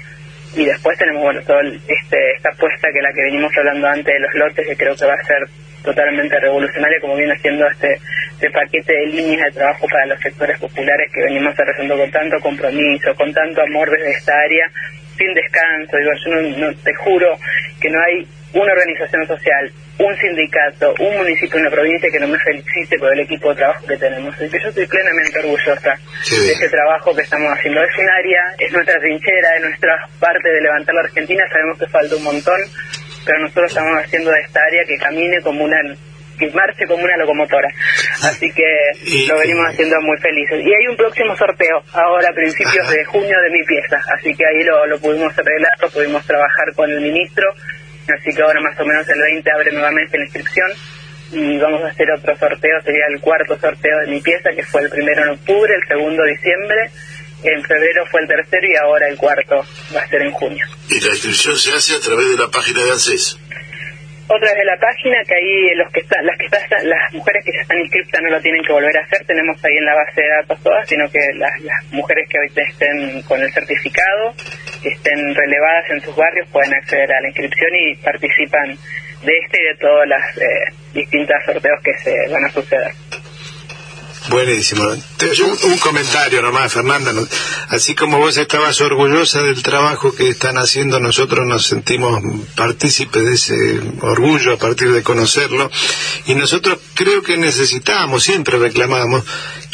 y 0.54 0.66
después 0.66 0.98
tenemos 0.98 1.22
bueno 1.22 1.40
todo 1.46 1.60
este 1.62 2.32
esta 2.36 2.50
apuesta 2.50 2.88
que 2.92 3.00
la 3.00 3.12
que 3.14 3.22
venimos 3.22 3.56
hablando 3.56 3.86
antes 3.88 4.12
de 4.12 4.20
los 4.20 4.34
lotes 4.34 4.66
que 4.66 4.76
creo 4.76 4.94
que 4.94 5.06
va 5.06 5.14
a 5.14 5.24
ser 5.24 5.48
totalmente 5.82 6.38
revolucionaria 6.40 7.00
como 7.00 7.16
viene 7.16 7.36
siendo 7.38 7.66
este, 7.66 7.98
este 8.32 8.50
paquete 8.50 8.92
de 8.92 9.06
líneas 9.06 9.46
de 9.46 9.60
trabajo 9.60 9.86
para 9.88 10.06
los 10.06 10.20
sectores 10.20 10.58
populares 10.58 11.10
que 11.12 11.22
venimos 11.22 11.56
desarrollando 11.56 11.96
con 11.96 12.10
tanto 12.10 12.40
compromiso, 12.40 13.14
con 13.14 13.32
tanto 13.32 13.62
amor 13.62 13.90
desde 13.90 14.10
esta 14.10 14.32
área, 14.38 14.70
sin 15.16 15.34
descanso. 15.34 15.96
Digo, 15.96 16.12
yo 16.24 16.58
no, 16.58 16.74
te 16.74 16.94
juro 16.94 17.36
que 17.80 17.90
no 17.90 17.98
hay 18.00 18.26
una 18.54 18.72
organización 18.72 19.26
social, 19.26 19.70
un 19.98 20.16
sindicato, 20.16 20.94
un 21.00 21.16
municipio, 21.18 21.60
una 21.60 21.70
provincia 21.70 22.08
que 22.10 22.20
no 22.20 22.28
me 22.28 22.38
felicite 22.38 22.98
por 22.98 23.12
el 23.12 23.20
equipo 23.20 23.50
de 23.50 23.56
trabajo 23.56 23.86
que 23.86 23.96
tenemos. 23.96 24.34
Y 24.40 24.48
que 24.48 24.60
yo 24.60 24.68
estoy 24.68 24.86
plenamente 24.86 25.38
orgullosa 25.40 25.94
de 26.30 26.52
este 26.52 26.68
trabajo 26.68 27.14
que 27.14 27.22
estamos 27.22 27.52
haciendo. 27.52 27.82
Es 27.82 27.98
un 27.98 28.08
área, 28.08 28.40
es 28.58 28.72
nuestra 28.72 28.98
trinchera, 29.00 29.56
es 29.56 29.62
nuestra 29.62 30.08
parte 30.20 30.48
de 30.48 30.62
levantar 30.62 30.94
la 30.94 31.02
Argentina. 31.02 31.44
Sabemos 31.52 31.78
que 31.78 31.86
falta 31.88 32.16
un 32.16 32.24
montón, 32.24 32.60
pero 33.28 33.40
nosotros 33.40 33.68
estamos 33.68 33.92
haciendo 34.02 34.30
de 34.30 34.40
esta 34.40 34.58
área 34.64 34.84
que 34.88 34.96
camine 34.96 35.36
como 35.42 35.62
una 35.62 35.76
que 36.38 36.48
marche 36.52 36.86
como 36.86 37.04
una 37.04 37.16
locomotora. 37.18 37.68
Así 38.24 38.48
que 38.52 38.64
lo 39.28 39.36
venimos 39.38 39.66
haciendo 39.68 40.00
muy 40.00 40.16
felices. 40.16 40.64
Y 40.64 40.72
hay 40.72 40.86
un 40.88 40.96
próximo 40.96 41.36
sorteo, 41.36 41.82
ahora 41.92 42.30
a 42.30 42.32
principios 42.32 42.88
de 42.88 43.04
junio 43.04 43.36
de 43.42 43.50
mi 43.50 43.62
pieza, 43.64 44.00
así 44.16 44.34
que 44.34 44.46
ahí 44.46 44.64
lo, 44.64 44.86
lo 44.86 44.98
pudimos 44.98 45.36
arreglar, 45.36 45.72
lo 45.82 45.90
pudimos 45.90 46.24
trabajar 46.24 46.72
con 46.74 46.90
el 46.90 47.02
ministro, 47.02 47.44
así 48.08 48.32
que 48.32 48.40
ahora 48.40 48.60
más 48.62 48.80
o 48.80 48.86
menos 48.86 49.06
el 49.10 49.20
20 49.20 49.50
abre 49.50 49.72
nuevamente 49.72 50.16
la 50.16 50.24
inscripción. 50.24 50.70
Y 51.30 51.58
vamos 51.58 51.84
a 51.84 51.88
hacer 51.88 52.10
otro 52.10 52.34
sorteo, 52.36 52.80
sería 52.80 53.04
el 53.12 53.20
cuarto 53.20 53.58
sorteo 53.58 53.98
de 53.98 54.06
mi 54.06 54.20
pieza, 54.22 54.48
que 54.56 54.62
fue 54.62 54.80
el 54.80 54.88
primero 54.88 55.24
en 55.24 55.30
octubre, 55.30 55.74
el 55.74 55.86
segundo 55.86 56.24
diciembre 56.24 56.88
en 57.42 57.62
febrero 57.62 58.04
fue 58.10 58.22
el 58.22 58.28
tercero 58.28 58.66
y 58.66 58.76
ahora 58.76 59.08
el 59.08 59.16
cuarto 59.16 59.64
va 59.94 60.00
a 60.00 60.08
ser 60.08 60.22
en 60.22 60.32
junio. 60.32 60.66
¿Y 60.90 61.00
la 61.00 61.10
inscripción 61.10 61.56
se 61.56 61.72
hace 61.72 61.94
a 61.94 62.00
través 62.00 62.28
de 62.30 62.36
la 62.36 62.50
página 62.50 62.82
de 62.82 62.90
ANSES? 62.90 63.38
Otra 64.30 64.52
vez 64.52 64.58
de 64.60 64.64
la 64.64 64.76
página, 64.76 65.24
que 65.24 65.34
ahí 65.34 65.74
los 65.74 65.90
que 65.90 66.00
están, 66.00 66.20
las 66.26 66.36
que 66.36 66.44
están, 66.44 66.60
las 66.84 67.14
mujeres 67.14 67.42
que 67.46 67.52
ya 67.52 67.62
están 67.62 67.78
inscritas 67.80 68.20
no 68.20 68.28
lo 68.28 68.40
tienen 68.42 68.62
que 68.62 68.72
volver 68.74 68.98
a 68.98 69.00
hacer, 69.00 69.24
tenemos 69.24 69.56
ahí 69.64 69.76
en 69.78 69.86
la 69.86 69.94
base 69.94 70.20
de 70.20 70.28
datos 70.28 70.62
todas, 70.62 70.86
sino 70.86 71.08
que 71.08 71.18
las, 71.36 71.52
mujeres 71.92 72.28
que 72.28 72.38
hoy 72.38 72.52
estén 72.54 73.22
con 73.22 73.40
el 73.40 73.50
certificado, 73.52 74.34
que 74.82 74.90
estén 74.90 75.34
relevadas 75.34 75.88
en 75.90 76.00
sus 76.02 76.14
barrios, 76.14 76.46
pueden 76.52 76.74
acceder 76.74 77.10
a 77.10 77.22
la 77.22 77.28
inscripción 77.28 77.70
y 77.72 77.94
participan 77.96 78.76
de 79.24 79.32
este 79.32 79.62
y 79.62 79.64
de 79.64 79.74
todas 79.80 80.06
las 80.06 80.36
eh, 80.36 80.72
distintas 80.92 81.42
sorteos 81.46 81.80
que 81.82 81.94
se 81.94 82.28
van 82.28 82.44
a 82.44 82.50
suceder. 82.50 82.92
Buenísimo. 84.30 84.84
Un, 84.84 85.78
comentario 85.78 86.42
nomás, 86.42 86.72
Fernanda. 86.72 87.12
Así 87.68 87.94
como 87.94 88.18
vos 88.18 88.36
estabas 88.36 88.80
orgullosa 88.80 89.42
del 89.42 89.62
trabajo 89.62 90.14
que 90.14 90.28
están 90.28 90.58
haciendo, 90.58 91.00
nosotros 91.00 91.46
nos 91.46 91.66
sentimos 91.66 92.22
partícipes 92.54 93.24
de 93.24 93.34
ese 93.34 93.80
orgullo 94.02 94.54
a 94.54 94.58
partir 94.58 94.92
de 94.92 95.02
conocerlo. 95.02 95.70
Y 96.26 96.34
nosotros 96.34 96.78
creo 96.94 97.22
que 97.22 97.38
necesitamos, 97.38 98.22
siempre 98.22 98.58
reclamamos, 98.58 99.24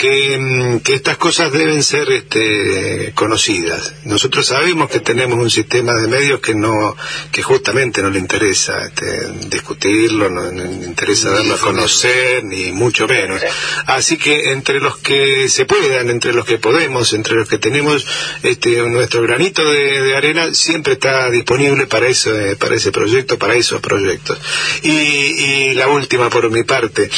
que, 0.04 0.38
mm, 0.38 0.80
que 0.80 0.94
estas 0.94 1.16
cosas 1.16 1.50
deben 1.50 1.82
ser 1.82 2.10
este, 2.12 3.12
conocidas. 3.14 3.94
Nosotros 4.04 4.46
sabemos 4.46 4.90
que 4.90 5.00
tenemos 5.00 5.38
un 5.38 5.50
sistema 5.50 5.94
de 5.94 6.08
medios 6.08 6.40
que 6.40 6.54
no, 6.54 6.94
que 7.32 7.42
justamente 7.42 8.02
no 8.02 8.10
le 8.10 8.18
interesa 8.18 8.84
este, 8.84 9.28
discutirlo, 9.48 10.28
no, 10.28 10.50
le 10.50 10.86
interesa 10.86 11.30
darlo 11.30 11.54
a 11.54 11.58
conocer, 11.58 12.44
ni 12.44 12.72
mucho 12.72 13.08
menos. 13.08 13.40
Así 13.86 14.18
que 14.18 14.50
entre 14.52 14.78
los 14.78 14.98
que 14.98 15.48
se 15.48 15.64
puedan, 15.64 16.10
entre 16.10 16.34
los 16.34 16.44
que 16.44 16.58
podemos, 16.58 17.12
entre 17.14 17.36
los 17.36 17.48
que 17.48 17.58
tenemos 17.58 18.06
este, 18.42 18.76
nuestro 18.82 19.22
granito 19.22 19.62
de, 19.64 20.14
arena, 20.14 20.52
siempre 20.54 20.94
está 20.94 21.30
disponible 21.30 21.86
para, 21.86 22.08
eso, 22.08 22.30
para 22.58 22.74
ese 22.74 22.92
proyecto, 22.92 23.38
para 23.38 23.54
esos 23.54 23.80
proyectos. 23.80 24.38
Y, 24.82 24.90
y 24.90 25.74
la 25.74 25.88
última 25.88 26.28
por 26.28 26.50
mi 26.50 26.62
parte, 26.62 27.10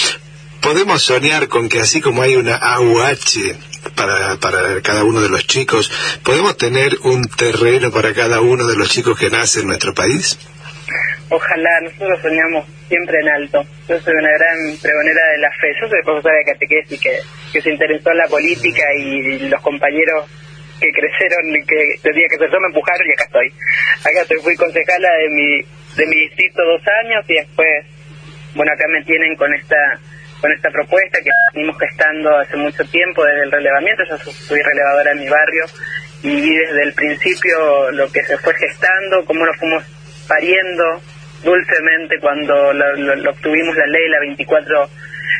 podemos 0.61 1.03
soñar 1.03 1.49
con 1.49 1.69
que 1.69 1.81
así 1.81 2.01
como 2.01 2.23
hay 2.23 2.37
una 2.37 2.57
AUH 2.57 3.55
para, 3.95 4.37
para 4.37 4.81
cada 4.83 5.05
uno 5.05 5.21
de 5.21 5.29
los 5.29 5.47
chicos, 5.47 5.91
¿podemos 6.23 6.57
tener 6.57 6.97
un 7.03 7.29
terreno 7.29 7.91
para 7.91 8.13
cada 8.15 8.41
uno 8.41 8.67
de 8.67 8.77
los 8.77 8.91
chicos 8.91 9.19
que 9.19 9.31
nacen 9.31 9.63
en 9.63 9.69
nuestro 9.69 9.95
país? 9.95 10.39
Ojalá, 11.29 11.81
nosotros 11.83 12.21
soñamos 12.23 12.67
siempre 12.89 13.19
en 13.21 13.29
alto. 13.29 13.63
Yo 13.89 13.99
soy 14.01 14.15
una 14.15 14.31
gran 14.31 14.77
pregonera 14.81 15.23
de 15.33 15.39
la 15.39 15.51
fe. 15.61 15.75
Yo 15.81 15.89
soy 15.89 16.03
profesora 16.05 16.37
de 16.37 16.53
catequesis 16.53 17.01
que, 17.01 17.19
que 17.53 17.63
se 17.63 17.71
interesó 17.71 18.11
en 18.13 18.19
la 18.19 18.29
política 18.29 18.85
y 18.97 19.49
los 19.49 19.61
compañeros 19.61 20.27
que 20.79 20.93
crecieron 20.93 21.53
que 21.67 21.99
tenía 22.03 22.29
que 22.29 22.37
ser 22.37 22.51
yo 22.53 22.61
me 22.61 22.69
empujaron 22.69 23.07
y 23.09 23.13
acá 23.13 23.25
estoy. 23.25 23.49
Acá 24.05 24.21
estoy, 24.23 24.39
fui 24.39 24.57
concejala 24.57 25.09
de 25.19 25.29
mi, 25.31 25.49
de 25.97 26.07
mi 26.07 26.17
distrito 26.29 26.63
dos 26.63 26.83
años 27.03 27.25
y 27.29 27.35
después, 27.35 27.87
bueno, 28.55 28.73
acá 28.73 28.85
me 28.89 29.03
tienen 29.05 29.35
con 29.37 29.53
esta 29.55 29.99
con 30.41 30.53
esta 30.53 30.71
propuesta 30.71 31.19
que 31.23 31.31
venimos 31.55 31.77
gestando 31.79 32.37
hace 32.39 32.57
mucho 32.57 32.85
tiempo 32.85 33.25
desde 33.25 33.45
el 33.45 33.53
relevamiento. 33.53 34.05
Yo 34.09 34.19
soy 34.19 34.61
relevadora 34.63 35.13
en 35.13 35.21
mi 35.21 35.29
barrio 35.29 35.65
y 36.23 36.41
vi 36.41 36.57
desde 36.57 36.83
el 36.83 36.93
principio 36.93 37.91
lo 37.93 38.11
que 38.11 38.23
se 38.25 38.37
fue 38.39 38.55
gestando, 38.55 39.25
cómo 39.25 39.45
lo 39.45 39.55
fuimos 39.55 39.85
pariendo 40.29 41.01
dulcemente 41.45 42.19
cuando 42.21 42.73
lo, 42.73 43.31
obtuvimos 43.31 43.77
la 43.77 43.87
ley, 43.87 44.09
la 44.09 44.21
24, 44.21 44.91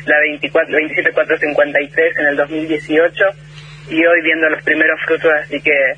la 0.07 0.21
24, 0.21 0.73
27453 0.73 2.19
en 2.19 2.27
el 2.27 2.37
2018 2.37 3.25
y 3.91 4.05
hoy 4.05 4.23
viendo 4.23 4.49
los 4.49 4.63
primeros 4.63 5.01
frutos, 5.07 5.31
así 5.43 5.61
que 5.61 5.91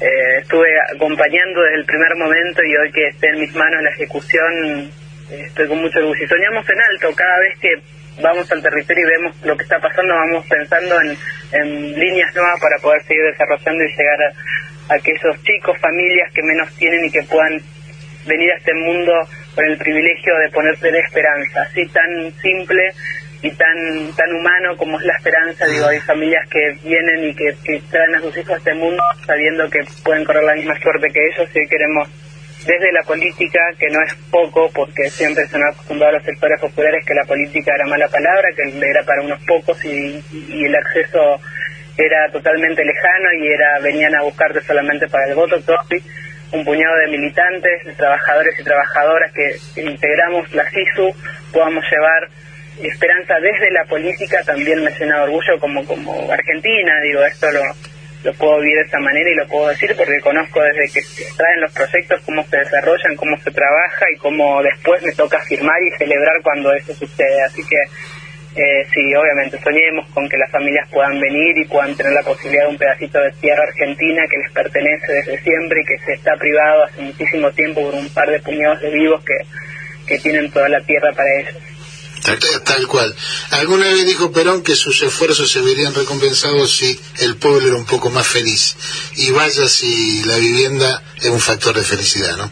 eh, 0.00 0.38
estuve 0.40 0.68
acompañando 0.94 1.62
desde 1.62 1.76
el 1.76 1.84
primer 1.84 2.16
momento 2.16 2.62
y 2.64 2.76
hoy 2.76 2.92
que 2.92 3.06
esté 3.08 3.28
en 3.28 3.40
mis 3.40 3.54
manos 3.54 3.82
la 3.82 3.90
ejecución, 3.90 4.90
estoy 5.30 5.68
con 5.68 5.80
mucho 5.80 5.98
orgullo. 5.98 6.24
Y 6.24 6.28
soñamos 6.28 6.68
en 6.68 6.80
alto, 6.80 7.14
cada 7.14 7.38
vez 7.40 7.58
que 7.60 7.74
vamos 8.20 8.50
al 8.50 8.62
territorio 8.62 9.06
y 9.06 9.10
vemos 9.10 9.36
lo 9.44 9.56
que 9.56 9.64
está 9.64 9.78
pasando, 9.78 10.14
vamos 10.14 10.46
pensando 10.46 11.00
en, 11.00 11.16
en 11.52 11.98
líneas 11.98 12.34
nuevas 12.34 12.60
para 12.60 12.78
poder 12.78 13.02
seguir 13.04 13.24
desarrollando 13.24 13.84
y 13.84 13.88
llegar 13.88 14.22
a, 14.22 14.92
a 14.92 14.96
aquellos 14.96 15.42
chicos, 15.42 15.78
familias 15.80 16.32
que 16.32 16.42
menos 16.42 16.72
tienen 16.76 17.04
y 17.04 17.10
que 17.10 17.22
puedan 17.24 17.60
venir 18.26 18.50
a 18.52 18.56
este 18.56 18.74
mundo 18.74 19.12
con 19.54 19.64
el 19.66 19.78
privilegio 19.78 20.36
de 20.38 20.50
ponerse 20.50 20.90
de 20.90 20.98
esperanza, 20.98 21.62
así 21.62 21.86
tan 21.88 22.32
simple 22.40 22.92
y 23.42 23.50
tan 23.50 24.12
tan 24.16 24.32
humano 24.34 24.76
como 24.76 24.98
es 24.98 25.04
la 25.04 25.14
esperanza, 25.16 25.66
digo, 25.66 25.86
hay 25.86 26.00
familias 26.00 26.48
que 26.48 26.78
vienen 26.82 27.28
y 27.28 27.34
que, 27.34 27.54
traen 27.90 28.14
a 28.14 28.20
sus 28.20 28.36
hijos 28.38 28.54
a 28.54 28.56
este 28.56 28.74
mundo 28.74 29.02
sabiendo 29.26 29.68
que 29.68 29.80
pueden 30.02 30.24
correr 30.24 30.44
la 30.44 30.54
misma 30.54 30.78
suerte 30.80 31.08
que 31.12 31.26
ellos 31.26 31.48
y 31.54 31.68
queremos 31.68 32.08
desde 32.66 32.92
la 32.92 33.02
política, 33.02 33.60
que 33.78 33.88
no 33.90 34.00
es 34.02 34.14
poco, 34.30 34.70
porque 34.74 35.10
siempre 35.10 35.46
se 35.46 35.58
nos 35.58 35.74
acostumbrado 35.74 36.14
los 36.14 36.24
sectores 36.24 36.60
populares 36.60 37.04
que 37.06 37.14
la 37.14 37.24
política 37.24 37.72
era 37.74 37.86
mala 37.86 38.08
palabra, 38.08 38.48
que 38.56 38.90
era 38.90 39.02
para 39.02 39.22
unos 39.22 39.40
pocos 39.44 39.84
y, 39.84 40.22
el 40.64 40.74
acceso 40.74 41.40
era 41.96 42.28
totalmente 42.32 42.84
lejano 42.84 43.32
y 43.38 43.48
era 43.48 43.78
venían 43.80 44.14
a 44.14 44.22
buscarte 44.22 44.60
solamente 44.62 45.06
para 45.08 45.26
el 45.28 45.34
voto, 45.34 45.62
un 46.52 46.64
puñado 46.64 46.96
de 46.98 47.08
militantes, 47.08 47.84
de 47.84 47.92
trabajadores 47.94 48.58
y 48.58 48.64
trabajadoras 48.64 49.32
que 49.32 49.82
integramos 49.82 50.52
la 50.54 50.64
CISU, 50.70 51.14
podamos 51.52 51.84
llevar 51.90 52.28
esperanza 52.82 53.34
desde 53.40 53.70
la 53.70 53.84
política, 53.84 54.42
también 54.44 54.82
me 54.82 54.90
llena 54.90 55.16
de 55.18 55.22
orgullo 55.24 55.58
como, 55.60 55.84
como 55.84 56.32
argentina, 56.32 57.00
digo, 57.02 57.24
esto 57.24 57.50
lo, 57.52 57.60
lo 58.24 58.32
puedo 58.34 58.60
vivir 58.60 58.76
de 58.76 58.84
esa 58.84 58.98
manera 58.98 59.30
y 59.30 59.34
lo 59.34 59.46
puedo 59.46 59.68
decir 59.68 59.94
porque 59.96 60.18
conozco 60.20 60.60
desde 60.60 60.92
que 60.92 61.00
traen 61.36 61.60
los 61.60 61.72
proyectos 61.72 62.22
cómo 62.24 62.42
se 62.44 62.56
desarrollan, 62.56 63.16
cómo 63.16 63.36
se 63.38 63.50
trabaja 63.50 64.06
y 64.12 64.18
cómo 64.18 64.62
después 64.62 65.02
me 65.02 65.12
toca 65.12 65.40
firmar 65.40 65.80
y 65.82 65.96
celebrar 65.98 66.40
cuando 66.42 66.72
eso 66.72 66.94
sucede. 66.94 67.42
Así 67.42 67.62
que 67.66 67.76
eh, 68.56 68.86
sí, 68.94 69.14
obviamente, 69.14 69.58
soñemos 69.58 70.08
con 70.10 70.28
que 70.28 70.38
las 70.38 70.50
familias 70.50 70.88
puedan 70.90 71.20
venir 71.20 71.58
y 71.58 71.66
puedan 71.66 71.94
tener 71.96 72.12
la 72.12 72.22
posibilidad 72.22 72.64
de 72.64 72.70
un 72.70 72.78
pedacito 72.78 73.20
de 73.20 73.32
tierra 73.32 73.64
argentina 73.64 74.22
que 74.30 74.38
les 74.38 74.52
pertenece 74.52 75.12
desde 75.12 75.38
siempre 75.40 75.80
y 75.82 75.84
que 75.84 75.98
se 76.06 76.12
está 76.14 76.36
privado 76.36 76.84
hace 76.84 77.02
muchísimo 77.02 77.50
tiempo 77.50 77.82
por 77.82 77.94
un 77.94 78.08
par 78.14 78.30
de 78.30 78.40
puñados 78.40 78.80
de 78.80 78.90
vivos 78.90 79.22
que, 79.24 79.36
que 80.06 80.18
tienen 80.18 80.50
toda 80.50 80.68
la 80.68 80.80
tierra 80.80 81.12
para 81.12 81.28
ellos. 81.40 81.56
Tal, 82.64 82.86
cual. 82.86 83.14
Alguna 83.50 83.84
vez 83.84 84.06
dijo 84.06 84.32
Perón 84.32 84.62
que 84.62 84.74
sus 84.74 85.02
esfuerzos 85.02 85.50
se 85.50 85.60
verían 85.60 85.94
recompensados 85.94 86.74
si 86.74 86.98
el 87.18 87.36
pueblo 87.36 87.68
era 87.68 87.76
un 87.76 87.84
poco 87.84 88.08
más 88.08 88.26
feliz. 88.26 88.76
Y 89.16 89.30
vaya 89.30 89.68
si 89.68 90.24
la 90.24 90.38
vivienda 90.38 91.02
es 91.20 91.28
un 91.28 91.40
factor 91.40 91.76
de 91.76 91.84
felicidad, 91.84 92.36
¿no? 92.38 92.50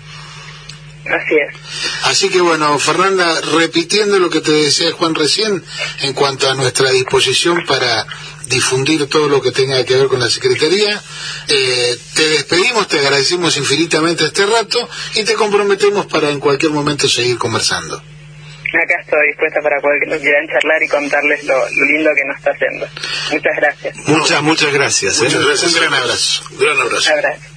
Así 1.07 1.35
es. 1.35 1.57
Así 2.05 2.29
que 2.29 2.43
bueno, 2.43 2.79
Fernanda, 2.79 3.41
repitiendo 3.41 4.19
lo 4.19 4.29
que 4.29 4.43
te 4.43 4.53
decía 4.53 4.93
Juan 4.93 5.15
recién 5.15 5.65
en 6.03 6.13
cuanto 6.13 6.51
a 6.51 6.55
nuestra 6.55 6.91
disposición 6.91 7.65
para 7.67 8.07
difundir 8.47 9.07
todo 9.07 9.29
lo 9.29 9.41
que 9.41 9.53
tenga 9.53 9.83
que 9.85 9.97
ver 9.97 10.09
con 10.09 10.21
la 10.21 10.29
Secretaría, 10.29 11.03
eh, 11.49 11.99
te 12.15 12.29
despedimos, 12.29 12.89
te 12.89 12.99
agradecemos 12.99 13.57
infinitamente 13.57 14.27
este 14.27 14.45
rato 14.45 14.87
y 15.15 15.25
te 15.25 15.35
comprometemos 15.35 16.07
para 16.07 16.31
en 16.31 16.41
cualquier 16.41 16.73
momento 16.73 17.09
seguir 17.09 17.39
conversando. 17.39 18.12
Acá 18.73 19.01
estoy 19.01 19.27
dispuesta 19.29 19.61
para 19.61 19.81
cualquier 19.81 20.17
que 20.17 20.21
quieran 20.25 20.47
charlar 20.49 20.83
y 20.83 20.89
contarles 20.89 21.45
lo, 21.45 21.69
lindo 21.69 22.11
que 22.15 22.25
nos 22.25 22.37
está 22.39 22.53
haciendo. 22.53 22.87
Muchas 23.31 23.57
gracias. 23.57 23.97
Muchas, 24.09 24.43
muchas 24.43 24.73
gracias. 24.73 25.21
¿eh? 25.21 25.25
Muchas 25.25 25.45
gracias. 25.45 25.73
Un 25.75 25.81
gran 25.81 25.95
abrazo. 25.95 26.45
Un 26.53 26.59
gran 26.59 26.81
abrazo. 26.81 27.52